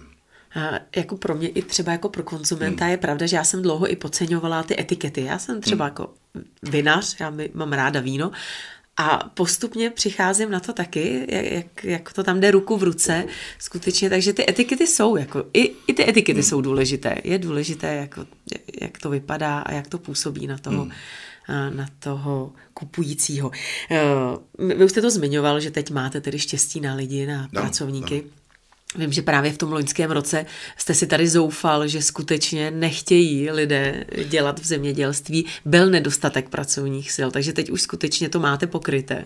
A 0.55 0.79
jako 0.95 1.17
pro 1.17 1.35
mě 1.35 1.47
i 1.49 1.61
třeba 1.61 1.91
jako 1.91 2.09
pro 2.09 2.23
konzumenta 2.23 2.85
hmm. 2.85 2.91
je 2.91 2.97
pravda, 2.97 3.25
že 3.25 3.35
já 3.35 3.43
jsem 3.43 3.61
dlouho 3.61 3.91
i 3.91 3.95
podceňovala 3.95 4.63
ty 4.63 4.79
etikety. 4.79 5.23
Já 5.23 5.39
jsem 5.39 5.61
třeba 5.61 5.85
hmm. 5.85 5.91
jako 5.91 6.13
vinař, 6.63 7.19
já 7.19 7.33
mám 7.53 7.73
ráda 7.73 7.99
víno 7.99 8.31
a 8.99 9.29
postupně 9.33 9.89
přicházím 9.89 10.51
na 10.51 10.59
to 10.59 10.73
taky, 10.73 11.25
jak, 11.29 11.83
jak 11.83 12.13
to 12.13 12.23
tam 12.23 12.39
jde 12.39 12.51
ruku 12.51 12.77
v 12.77 12.83
ruce, 12.83 13.25
skutečně, 13.59 14.09
takže 14.09 14.33
ty 14.33 14.49
etikety 14.49 14.87
jsou, 14.87 15.15
jako, 15.15 15.45
i, 15.53 15.71
i 15.87 15.93
ty 15.93 16.09
etikety 16.09 16.39
hmm. 16.39 16.49
jsou 16.49 16.61
důležité. 16.61 17.15
Je 17.23 17.37
důležité, 17.37 17.95
jako, 17.95 18.25
jak 18.81 18.97
to 18.97 19.09
vypadá 19.09 19.59
a 19.59 19.73
jak 19.73 19.87
to 19.87 19.97
působí 19.97 20.47
na 20.47 20.57
toho, 20.57 20.81
hmm. 21.47 21.77
na 21.77 21.87
toho 21.99 22.53
kupujícího. 22.73 23.51
Vy 24.59 24.85
už 24.85 24.91
jste 24.91 25.01
to 25.01 25.11
zmiňoval, 25.11 25.59
že 25.59 25.71
teď 25.71 25.91
máte 25.91 26.21
tedy 26.21 26.39
štěstí 26.39 26.81
na 26.81 26.95
lidi, 26.95 27.25
na 27.25 27.47
no, 27.51 27.61
pracovníky. 27.61 28.23
No. 28.25 28.38
Vím, 28.95 29.11
že 29.11 29.21
právě 29.21 29.51
v 29.51 29.57
tom 29.57 29.71
loňském 29.71 30.11
roce 30.11 30.45
jste 30.77 30.93
si 30.93 31.07
tady 31.07 31.27
zoufal, 31.27 31.87
že 31.87 32.01
skutečně 32.01 32.71
nechtějí 32.71 33.51
lidé 33.51 34.05
dělat 34.25 34.59
v 34.59 34.65
zemědělství. 34.65 35.45
Byl 35.65 35.89
nedostatek 35.89 36.49
pracovních 36.49 37.11
sil, 37.15 37.29
takže 37.31 37.53
teď 37.53 37.69
už 37.69 37.81
skutečně 37.81 38.29
to 38.29 38.39
máte 38.39 38.67
pokryté. 38.67 39.25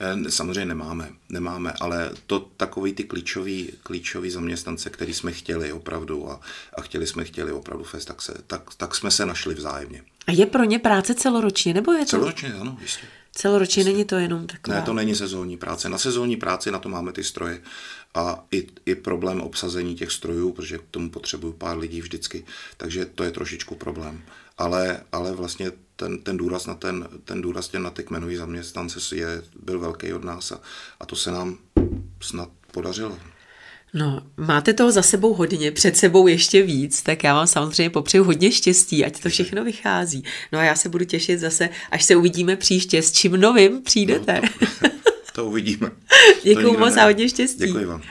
Eh, 0.00 0.30
samozřejmě 0.30 0.64
nemáme, 0.64 1.08
nemáme, 1.28 1.72
ale 1.80 2.10
to 2.26 2.40
takový 2.56 2.92
ty 2.92 3.04
klíčový, 3.04 3.72
klíčový 3.82 4.30
zaměstnance, 4.30 4.90
který 4.90 5.14
jsme 5.14 5.32
chtěli 5.32 5.72
opravdu 5.72 6.30
a, 6.30 6.40
a 6.76 6.80
chtěli 6.80 7.06
jsme 7.06 7.24
chtěli 7.24 7.52
opravdu 7.52 7.84
fest, 7.84 8.04
tak, 8.04 8.22
se, 8.22 8.34
tak, 8.46 8.62
tak 8.76 8.94
jsme 8.94 9.10
se 9.10 9.26
našli 9.26 9.54
vzájemně. 9.54 10.02
A 10.26 10.32
je 10.32 10.46
pro 10.46 10.64
ně 10.64 10.78
práce 10.78 11.14
celoročně, 11.14 11.74
nebo 11.74 11.92
je 11.92 12.04
to? 12.04 12.10
Celoročně, 12.10 12.54
ano, 12.54 12.78
jistě. 12.80 13.06
Celoročně 13.32 13.84
není 13.84 14.04
to 14.04 14.16
jenom 14.16 14.46
taková... 14.46 14.76
Ne, 14.76 14.82
to 14.82 14.92
není 14.92 15.14
sezónní 15.14 15.56
práce. 15.56 15.88
Na 15.88 15.98
sezónní 15.98 16.36
práci 16.36 16.70
na 16.70 16.78
to 16.78 16.88
máme 16.88 17.12
ty 17.12 17.24
stroje 17.24 17.60
a 18.14 18.44
i, 18.52 18.66
i 18.86 18.94
problém 18.94 19.40
obsazení 19.40 19.94
těch 19.94 20.12
strojů, 20.12 20.52
protože 20.52 20.78
k 20.78 20.82
tomu 20.90 21.10
potřebuju 21.10 21.52
pár 21.52 21.78
lidí 21.78 22.00
vždycky, 22.00 22.44
takže 22.76 23.04
to 23.06 23.24
je 23.24 23.30
trošičku 23.30 23.74
problém. 23.74 24.22
Ale, 24.58 25.00
ale 25.12 25.32
vlastně 25.32 25.72
ten, 25.96 26.18
ten 26.18 26.36
důraz 26.36 26.66
na 26.66 26.74
ten, 26.74 27.08
ten 27.24 27.42
důraz 27.42 27.72
na 27.72 27.90
ty 27.90 28.02
kmenový 28.02 28.36
zaměstnance 28.36 29.16
je, 29.16 29.42
byl 29.62 29.78
velký 29.78 30.12
od 30.12 30.24
nás 30.24 30.52
a, 30.52 30.60
a 31.00 31.06
to 31.06 31.16
se 31.16 31.30
nám 31.30 31.58
snad 32.20 32.48
podařilo. 32.72 33.18
No, 33.94 34.22
máte 34.36 34.74
toho 34.74 34.92
za 34.92 35.02
sebou 35.02 35.34
hodně, 35.34 35.70
před 35.72 35.96
sebou 35.96 36.26
ještě 36.26 36.62
víc, 36.62 37.02
tak 37.02 37.24
já 37.24 37.34
vám 37.34 37.46
samozřejmě 37.46 37.90
popřeju 37.90 38.24
hodně 38.24 38.52
štěstí, 38.52 39.04
ať 39.04 39.22
to 39.22 39.28
všechno 39.28 39.64
vychází. 39.64 40.24
No 40.52 40.58
a 40.58 40.62
já 40.62 40.74
se 40.74 40.88
budu 40.88 41.04
těšit 41.04 41.40
zase, 41.40 41.68
až 41.90 42.04
se 42.04 42.16
uvidíme 42.16 42.56
příště, 42.56 43.02
s 43.02 43.12
čím 43.12 43.32
novým 43.32 43.82
přijdete. 43.82 44.40
No, 44.42 44.48
to, 44.80 44.88
to 45.38 45.46
uvidíme. 45.46 45.90
Děkuji 46.42 46.76
moc 46.76 46.96
a 46.96 47.04
hodně 47.04 47.28
štěstí. 47.28 47.66
Děkuji 47.66 47.84
vám. 47.84 48.02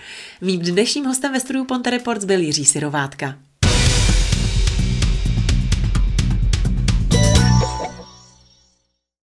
Mým 0.42 0.60
dnešním 0.60 1.06
hostem 1.06 1.34
ve 1.34 1.40
studiu 1.40 1.66
Ponte 1.66 1.90
Reports 1.90 2.26
byl 2.26 2.40
Jiří 2.40 2.66
Sirovátka. 2.66 3.36